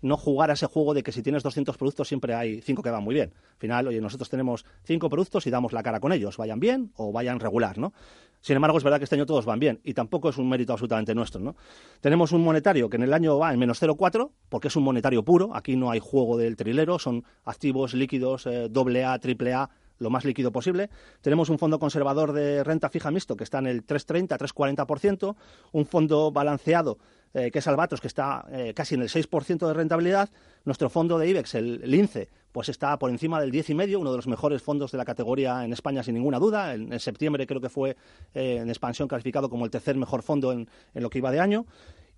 no 0.00 0.16
jugar 0.16 0.48
a 0.48 0.54
ese 0.54 0.64
juego 0.64 0.94
de 0.94 1.02
que 1.02 1.12
si 1.12 1.22
tienes 1.22 1.42
200 1.42 1.76
productos 1.76 2.08
siempre 2.08 2.32
hay 2.32 2.62
5 2.62 2.82
que 2.82 2.88
van 2.88 3.04
muy 3.04 3.14
bien. 3.14 3.34
Al 3.34 3.58
final, 3.58 3.88
oye, 3.88 4.00
nosotros 4.00 4.30
tenemos 4.30 4.64
5 4.84 5.10
productos 5.10 5.46
y 5.46 5.50
damos 5.50 5.74
la 5.74 5.82
cara 5.82 6.00
con 6.00 6.14
ellos, 6.14 6.38
vayan 6.38 6.60
bien 6.60 6.92
o 6.96 7.12
vayan 7.12 7.38
regular, 7.38 7.76
¿no? 7.76 7.92
Sin 8.40 8.56
embargo, 8.56 8.78
es 8.78 8.84
verdad 8.84 8.96
que 8.96 9.04
este 9.04 9.16
año 9.16 9.26
todos 9.26 9.44
van 9.44 9.58
bien 9.58 9.80
y 9.84 9.92
tampoco 9.92 10.30
es 10.30 10.38
un 10.38 10.48
mérito 10.48 10.72
absolutamente 10.72 11.14
nuestro. 11.14 11.42
¿no? 11.42 11.56
Tenemos 12.00 12.32
un 12.32 12.42
monetario 12.42 12.88
que 12.88 12.96
en 12.96 13.02
el 13.02 13.12
año 13.12 13.36
va 13.36 13.52
en 13.52 13.58
menos 13.58 13.82
0,4 13.82 14.30
porque 14.48 14.68
es 14.68 14.76
un 14.76 14.82
monetario 14.82 15.22
puro. 15.22 15.54
Aquí 15.54 15.76
no 15.76 15.90
hay 15.90 16.00
juego 16.00 16.38
del 16.38 16.56
trilero, 16.56 16.98
son 16.98 17.22
activos 17.44 17.92
líquidos 17.92 18.48
doble 18.70 19.04
A, 19.04 19.18
triple 19.18 19.52
A 19.52 19.68
lo 20.00 20.10
más 20.10 20.24
líquido 20.24 20.50
posible. 20.50 20.90
Tenemos 21.20 21.48
un 21.48 21.58
fondo 21.58 21.78
conservador 21.78 22.32
de 22.32 22.64
renta 22.64 22.88
fija 22.88 23.10
mixto 23.12 23.36
que 23.36 23.44
está 23.44 23.58
en 23.58 23.68
el 23.68 23.86
3,30, 23.86 24.36
3,40%, 24.36 25.36
un 25.72 25.86
fondo 25.86 26.32
balanceado 26.32 26.98
eh, 27.32 27.50
que 27.52 27.60
es 27.60 27.66
Albatros, 27.68 28.00
que 28.00 28.08
está 28.08 28.44
eh, 28.50 28.72
casi 28.74 28.96
en 28.96 29.02
el 29.02 29.08
6% 29.08 29.66
de 29.66 29.72
rentabilidad. 29.72 30.28
Nuestro 30.64 30.90
fondo 30.90 31.16
de 31.16 31.28
IBEX, 31.28 31.54
el, 31.54 31.94
INCE, 31.94 32.28
pues 32.50 32.68
está 32.68 32.98
por 32.98 33.08
encima 33.08 33.40
del 33.40 33.52
10,5%, 33.52 33.96
uno 33.96 34.10
de 34.10 34.16
los 34.16 34.26
mejores 34.26 34.62
fondos 34.62 34.90
de 34.90 34.98
la 34.98 35.04
categoría 35.04 35.64
en 35.64 35.72
España 35.72 36.02
sin 36.02 36.14
ninguna 36.14 36.40
duda. 36.40 36.74
En, 36.74 36.98
septiembre 36.98 37.46
creo 37.46 37.60
que 37.60 37.68
fue 37.68 37.96
eh, 38.34 38.58
en 38.60 38.68
expansión 38.68 39.06
calificado 39.06 39.48
como 39.48 39.64
el 39.64 39.70
tercer 39.70 39.96
mejor 39.96 40.22
fondo 40.22 40.50
en 40.52 40.68
lo 40.94 41.08
que 41.08 41.18
iba 41.18 41.30
de 41.30 41.38
año 41.38 41.66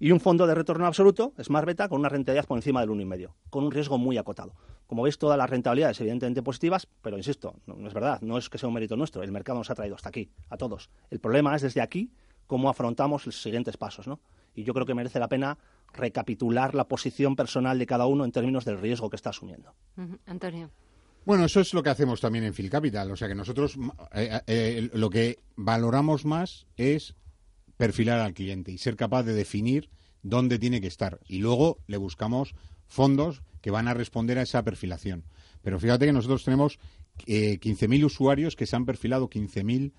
y 0.02 0.10
un 0.10 0.18
fondo 0.18 0.48
de 0.48 0.54
retorno 0.56 0.84
absoluto, 0.84 1.32
Smart 1.40 1.64
Beta, 1.64 1.88
con 1.88 2.00
una 2.00 2.08
rentabilidad 2.08 2.44
por 2.44 2.58
encima 2.58 2.80
del 2.80 2.90
1,5, 2.90 3.34
con 3.50 3.62
un 3.62 3.70
riesgo 3.70 3.98
muy 3.98 4.18
acotado. 4.18 4.52
Como 4.88 5.04
veis, 5.04 5.16
todas 5.16 5.38
las 5.38 5.48
rentabilidades 5.48 6.00
evidentemente 6.00 6.42
positivas, 6.42 6.88
pero 7.00 7.16
insisto, 7.16 7.54
no, 7.66 7.86
es 7.86 7.94
verdad, 7.94 8.20
no 8.20 8.36
es 8.36 8.50
que 8.50 8.58
sea 8.58 8.66
un 8.66 8.74
mérito 8.74 8.96
nuestro, 8.96 9.22
el 9.22 9.30
mercado 9.30 9.58
nos 9.58 9.70
ha 9.70 9.76
traído 9.76 9.94
hasta 9.94 10.08
aquí, 10.08 10.28
a 10.50 10.56
todos. 10.56 10.90
El 11.08 11.20
problema 11.20 11.54
es 11.54 11.62
desde 11.62 11.80
aquí 11.80 12.10
cómo 12.48 12.68
afrontamos 12.68 13.26
los 13.26 13.40
siguientes 13.40 13.76
pasos, 13.76 14.08
¿no? 14.08 14.18
Y 14.56 14.64
yo 14.64 14.74
creo 14.74 14.86
que 14.86 14.94
merece 14.94 15.20
la 15.20 15.28
pena 15.28 15.56
recapitular 15.92 16.74
la 16.74 16.88
posición 16.88 17.36
personal 17.36 17.78
de 17.78 17.86
cada 17.86 18.06
uno 18.06 18.24
en 18.24 18.32
términos 18.32 18.64
del 18.64 18.80
riesgo 18.80 19.08
que 19.08 19.14
está 19.14 19.30
asumiendo. 19.30 19.72
Antonio. 20.26 20.68
Bueno, 21.24 21.44
eso 21.44 21.60
es 21.60 21.72
lo 21.74 21.82
que 21.84 21.90
hacemos 21.90 22.20
también 22.20 22.44
en 22.44 22.54
Phil 22.54 22.68
Capital. 22.68 23.08
O 23.12 23.14
sea 23.14 23.28
que 23.28 23.36
nosotros 23.36 23.78
eh, 24.14 24.40
eh, 24.48 24.90
lo 24.94 25.10
que 25.10 25.38
valoramos 25.54 26.24
más 26.24 26.66
es 26.76 27.14
perfilar 27.82 28.20
al 28.20 28.32
cliente 28.32 28.70
y 28.70 28.78
ser 28.78 28.94
capaz 28.94 29.24
de 29.24 29.34
definir 29.34 29.90
dónde 30.22 30.60
tiene 30.60 30.80
que 30.80 30.86
estar. 30.86 31.18
Y 31.26 31.38
luego 31.38 31.78
le 31.88 31.96
buscamos 31.96 32.54
fondos 32.86 33.42
que 33.60 33.72
van 33.72 33.88
a 33.88 33.94
responder 33.94 34.38
a 34.38 34.42
esa 34.42 34.62
perfilación. 34.62 35.24
Pero 35.62 35.80
fíjate 35.80 36.06
que 36.06 36.12
nosotros 36.12 36.44
tenemos 36.44 36.78
eh, 37.26 37.58
15.000 37.58 38.04
usuarios 38.04 38.54
que 38.54 38.66
se 38.66 38.76
han 38.76 38.86
perfilado 38.86 39.28
15.000 39.28 39.94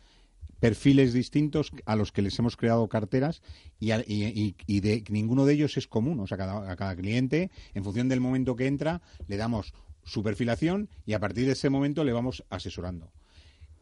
perfiles 0.62 1.12
distintos 1.12 1.72
a 1.86 1.98
los 1.98 2.14
que 2.14 2.22
les 2.22 2.40
hemos 2.40 2.56
creado 2.56 2.88
carteras 2.88 3.42
y, 3.82 3.92
y, 3.92 4.80
de, 4.80 5.04
ninguno 5.10 5.46
de 5.46 5.56
ellos 5.56 5.76
es 5.76 5.86
común. 5.86 6.22
O 6.22 6.26
sea, 6.28 6.38
a 6.38 6.76
cada 6.78 6.96
cliente, 6.96 7.52
en 7.74 7.84
función 7.84 8.08
del 8.08 8.22
momento 8.22 8.56
que 8.56 8.68
entra, 8.68 9.02
le 9.28 9.36
damos 9.36 9.74
su 10.06 10.24
perfilación 10.24 10.88
y 11.06 11.16
a 11.16 11.20
partir 11.20 11.48
de 11.48 11.52
ese 11.52 11.70
momento 11.70 12.06
le 12.06 12.14
vamos 12.14 12.46
asesorando. 12.50 13.12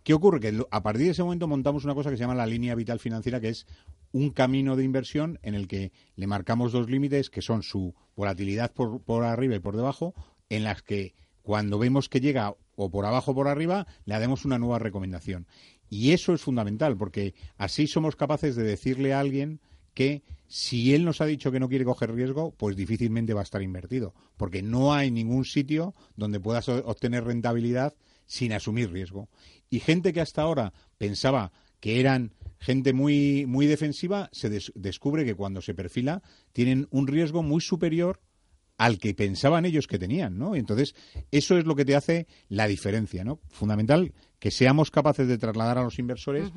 ¿Qué 0.03 0.13
ocurre? 0.13 0.39
Que 0.39 0.63
a 0.71 0.83
partir 0.83 1.05
de 1.05 1.11
ese 1.11 1.23
momento 1.23 1.47
montamos 1.47 1.85
una 1.85 1.93
cosa 1.93 2.09
que 2.09 2.17
se 2.17 2.21
llama 2.21 2.35
la 2.35 2.47
línea 2.47 2.75
vital 2.75 2.99
financiera, 2.99 3.39
que 3.39 3.49
es 3.49 3.67
un 4.11 4.31
camino 4.31 4.75
de 4.75 4.83
inversión 4.83 5.39
en 5.43 5.53
el 5.53 5.67
que 5.67 5.91
le 6.15 6.27
marcamos 6.27 6.71
dos 6.71 6.89
límites, 6.89 7.29
que 7.29 7.41
son 7.41 7.61
su 7.61 7.93
volatilidad 8.15 8.71
por, 8.73 9.01
por 9.01 9.23
arriba 9.23 9.55
y 9.55 9.59
por 9.59 9.75
debajo, 9.75 10.15
en 10.49 10.63
las 10.63 10.81
que 10.81 11.13
cuando 11.43 11.77
vemos 11.77 12.09
que 12.09 12.19
llega 12.19 12.55
o 12.75 12.89
por 12.89 13.05
abajo 13.05 13.31
o 13.31 13.35
por 13.35 13.47
arriba, 13.47 13.85
le 14.05 14.15
haremos 14.15 14.43
una 14.43 14.57
nueva 14.57 14.79
recomendación. 14.79 15.47
Y 15.89 16.11
eso 16.11 16.33
es 16.33 16.41
fundamental, 16.41 16.97
porque 16.97 17.35
así 17.57 17.85
somos 17.85 18.15
capaces 18.15 18.55
de 18.55 18.63
decirle 18.63 19.13
a 19.13 19.19
alguien 19.19 19.59
que 19.93 20.23
si 20.47 20.93
él 20.93 21.05
nos 21.05 21.21
ha 21.21 21.25
dicho 21.25 21.51
que 21.51 21.59
no 21.59 21.69
quiere 21.69 21.85
coger 21.85 22.13
riesgo, 22.13 22.53
pues 22.57 22.75
difícilmente 22.75 23.33
va 23.33 23.41
a 23.41 23.43
estar 23.43 23.61
invertido, 23.61 24.13
porque 24.37 24.61
no 24.61 24.93
hay 24.93 25.11
ningún 25.11 25.45
sitio 25.45 25.93
donde 26.15 26.39
puedas 26.39 26.67
obtener 26.69 27.23
rentabilidad 27.23 27.93
sin 28.31 28.53
asumir 28.53 28.89
riesgo. 28.89 29.27
Y 29.69 29.81
gente 29.81 30.13
que 30.13 30.21
hasta 30.21 30.41
ahora 30.41 30.71
pensaba 30.97 31.51
que 31.81 31.99
eran 31.99 32.33
gente 32.59 32.93
muy, 32.93 33.45
muy 33.45 33.65
defensiva, 33.65 34.29
se 34.31 34.49
descubre 34.73 35.25
que 35.25 35.35
cuando 35.35 35.61
se 35.61 35.73
perfila 35.73 36.23
tienen 36.53 36.87
un 36.91 37.07
riesgo 37.07 37.43
muy 37.43 37.59
superior 37.59 38.21
al 38.77 38.99
que 38.99 39.13
pensaban 39.13 39.65
ellos 39.65 39.85
que 39.85 39.99
tenían, 39.99 40.37
¿no? 40.37 40.55
Entonces, 40.55 40.95
eso 41.29 41.57
es 41.57 41.65
lo 41.65 41.75
que 41.75 41.83
te 41.83 41.95
hace 41.95 42.25
la 42.47 42.67
diferencia, 42.67 43.25
¿no? 43.25 43.41
Fundamental 43.49 44.13
que 44.39 44.49
seamos 44.49 44.91
capaces 44.91 45.27
de 45.27 45.37
trasladar 45.37 45.77
a 45.77 45.83
los 45.83 45.99
inversores 45.99 46.51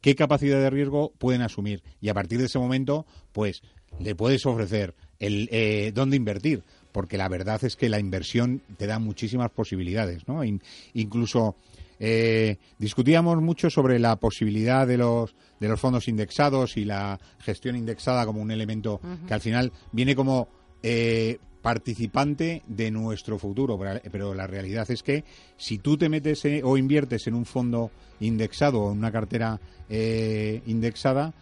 qué 0.00 0.16
capacidad 0.16 0.58
de 0.58 0.70
riesgo 0.70 1.12
pueden 1.16 1.42
asumir 1.42 1.84
y 2.00 2.08
a 2.08 2.14
partir 2.14 2.40
de 2.40 2.46
ese 2.46 2.58
momento, 2.58 3.06
pues, 3.30 3.62
le 4.00 4.16
puedes 4.16 4.44
ofrecer 4.46 4.96
el 5.20 5.48
eh, 5.52 5.92
dónde 5.94 6.16
invertir, 6.16 6.64
porque 6.92 7.16
la 7.16 7.28
verdad 7.28 7.62
es 7.64 7.76
que 7.76 7.88
la 7.88 8.00
inversión 8.00 8.62
te 8.76 8.86
da 8.86 8.98
muchísimas 8.98 9.50
posibilidades, 9.50 10.26
¿no? 10.26 10.42
incluso 10.94 11.56
eh, 12.02 12.56
discutíamos 12.78 13.42
mucho 13.42 13.68
sobre 13.68 13.98
la 13.98 14.16
posibilidad 14.16 14.86
de 14.86 14.96
los, 14.96 15.34
de 15.60 15.68
los 15.68 15.78
fondos 15.78 16.08
indexados 16.08 16.78
y 16.78 16.86
la 16.86 17.20
gestión 17.40 17.76
indexada 17.76 18.24
como 18.24 18.40
un 18.40 18.50
elemento 18.50 19.02
que 19.28 19.34
al 19.34 19.42
final 19.42 19.70
viene 19.92 20.16
como 20.16 20.48
eh, 20.82 21.38
participante 21.60 22.62
de 22.66 22.90
nuestro 22.90 23.38
futuro. 23.38 23.78
Pero, 24.10 24.32
la 24.32 24.46
realidad 24.46 24.90
es 24.90 25.02
que 25.02 25.24
si 25.58 25.76
tú 25.76 25.98
te 25.98 26.08
metes 26.08 26.42
eh, 26.46 26.62
o 26.64 26.78
inviertes 26.78 27.26
en 27.26 27.34
un 27.34 27.44
fondo 27.44 27.90
indexado 28.20 28.80
o 28.80 28.92
en 28.92 28.98
una 28.98 29.12
cartera 29.12 29.60
indexada, 29.90 31.34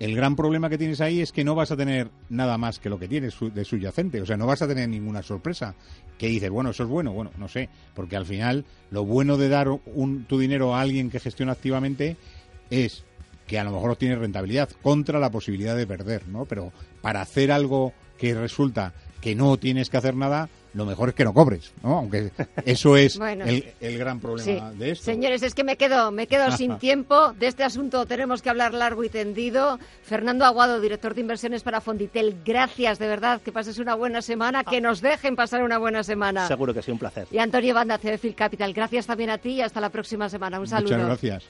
el 0.00 0.16
gran 0.16 0.34
problema 0.34 0.68
que 0.68 0.78
tienes 0.78 1.00
ahí 1.00 1.20
es 1.20 1.32
que 1.32 1.44
no 1.44 1.54
vas 1.54 1.70
a 1.70 1.76
tener 1.76 2.10
nada 2.28 2.58
más 2.58 2.78
que 2.78 2.90
lo 2.90 2.98
que 2.98 3.08
tienes 3.08 3.34
de 3.40 3.64
subyacente, 3.64 4.20
o 4.20 4.26
sea, 4.26 4.36
no 4.36 4.46
vas 4.46 4.62
a 4.62 4.68
tener 4.68 4.88
ninguna 4.88 5.22
sorpresa. 5.22 5.74
Que 6.18 6.28
dices, 6.28 6.50
bueno, 6.50 6.70
eso 6.70 6.84
es 6.84 6.88
bueno, 6.88 7.12
bueno, 7.12 7.30
no 7.38 7.48
sé, 7.48 7.68
porque 7.94 8.16
al 8.16 8.26
final 8.26 8.64
lo 8.90 9.04
bueno 9.04 9.36
de 9.36 9.48
dar 9.48 9.68
tu 10.26 10.38
dinero 10.38 10.74
a 10.74 10.80
alguien 10.80 11.10
que 11.10 11.20
gestiona 11.20 11.52
activamente 11.52 12.16
es 12.70 13.04
que 13.46 13.58
a 13.58 13.64
lo 13.64 13.72
mejor 13.72 13.90
obtienes 13.90 14.18
rentabilidad 14.18 14.70
contra 14.82 15.18
la 15.18 15.30
posibilidad 15.30 15.76
de 15.76 15.86
perder, 15.86 16.28
¿no? 16.28 16.44
Pero 16.44 16.72
para 17.02 17.20
hacer 17.20 17.52
algo 17.52 17.92
que 18.18 18.34
resulta 18.34 18.94
que 19.24 19.34
no 19.34 19.56
tienes 19.56 19.88
que 19.88 19.96
hacer 19.96 20.14
nada, 20.14 20.50
lo 20.74 20.84
mejor 20.84 21.08
es 21.08 21.14
que 21.14 21.24
no 21.24 21.32
cobres, 21.32 21.72
¿no? 21.82 21.96
Aunque 21.96 22.30
eso 22.66 22.94
es 22.98 23.18
el, 23.80 23.98
gran 23.98 24.20
problema 24.20 24.70
de 24.72 24.90
esto. 24.90 25.06
Señores, 25.06 25.42
es 25.42 25.54
que 25.54 25.64
me 25.64 25.76
quedo, 25.76 26.10
me 26.10 26.26
quedo 26.26 26.54
sin 26.54 26.78
tiempo. 26.78 27.32
De 27.32 27.46
este 27.46 27.64
asunto 27.64 28.04
tenemos 28.04 28.42
que 28.42 28.50
hablar 28.50 28.74
largo 28.74 29.02
y 29.02 29.08
tendido. 29.08 29.78
Fernando 30.02 30.44
Aguado, 30.44 30.78
director 30.78 31.14
de 31.14 31.22
inversiones 31.22 31.62
para 31.62 31.80
Fonditel, 31.80 32.36
gracias 32.44 32.98
de 32.98 33.08
verdad. 33.08 33.40
Que 33.40 33.50
pases 33.50 33.78
una 33.78 33.94
buena 33.94 34.20
semana, 34.20 34.62
que 34.62 34.82
nos 34.82 35.00
dejen 35.00 35.36
pasar 35.36 35.62
una 35.62 35.78
buena 35.78 36.02
semana. 36.02 36.46
Seguro 36.46 36.74
que 36.74 36.82
sí, 36.82 36.90
un 36.90 36.98
placer. 36.98 37.26
Y 37.30 37.38
Antonio 37.38 37.72
Banda, 37.72 37.98
CFIL 37.98 38.34
Capital, 38.34 38.74
gracias 38.74 39.06
también 39.06 39.30
a 39.30 39.38
ti 39.38 39.52
y 39.52 39.60
hasta 39.62 39.80
la 39.80 39.88
próxima 39.88 40.28
semana. 40.28 40.60
Un 40.60 40.66
saludo. 40.66 40.92
Muchas 40.92 41.06
gracias. 41.06 41.44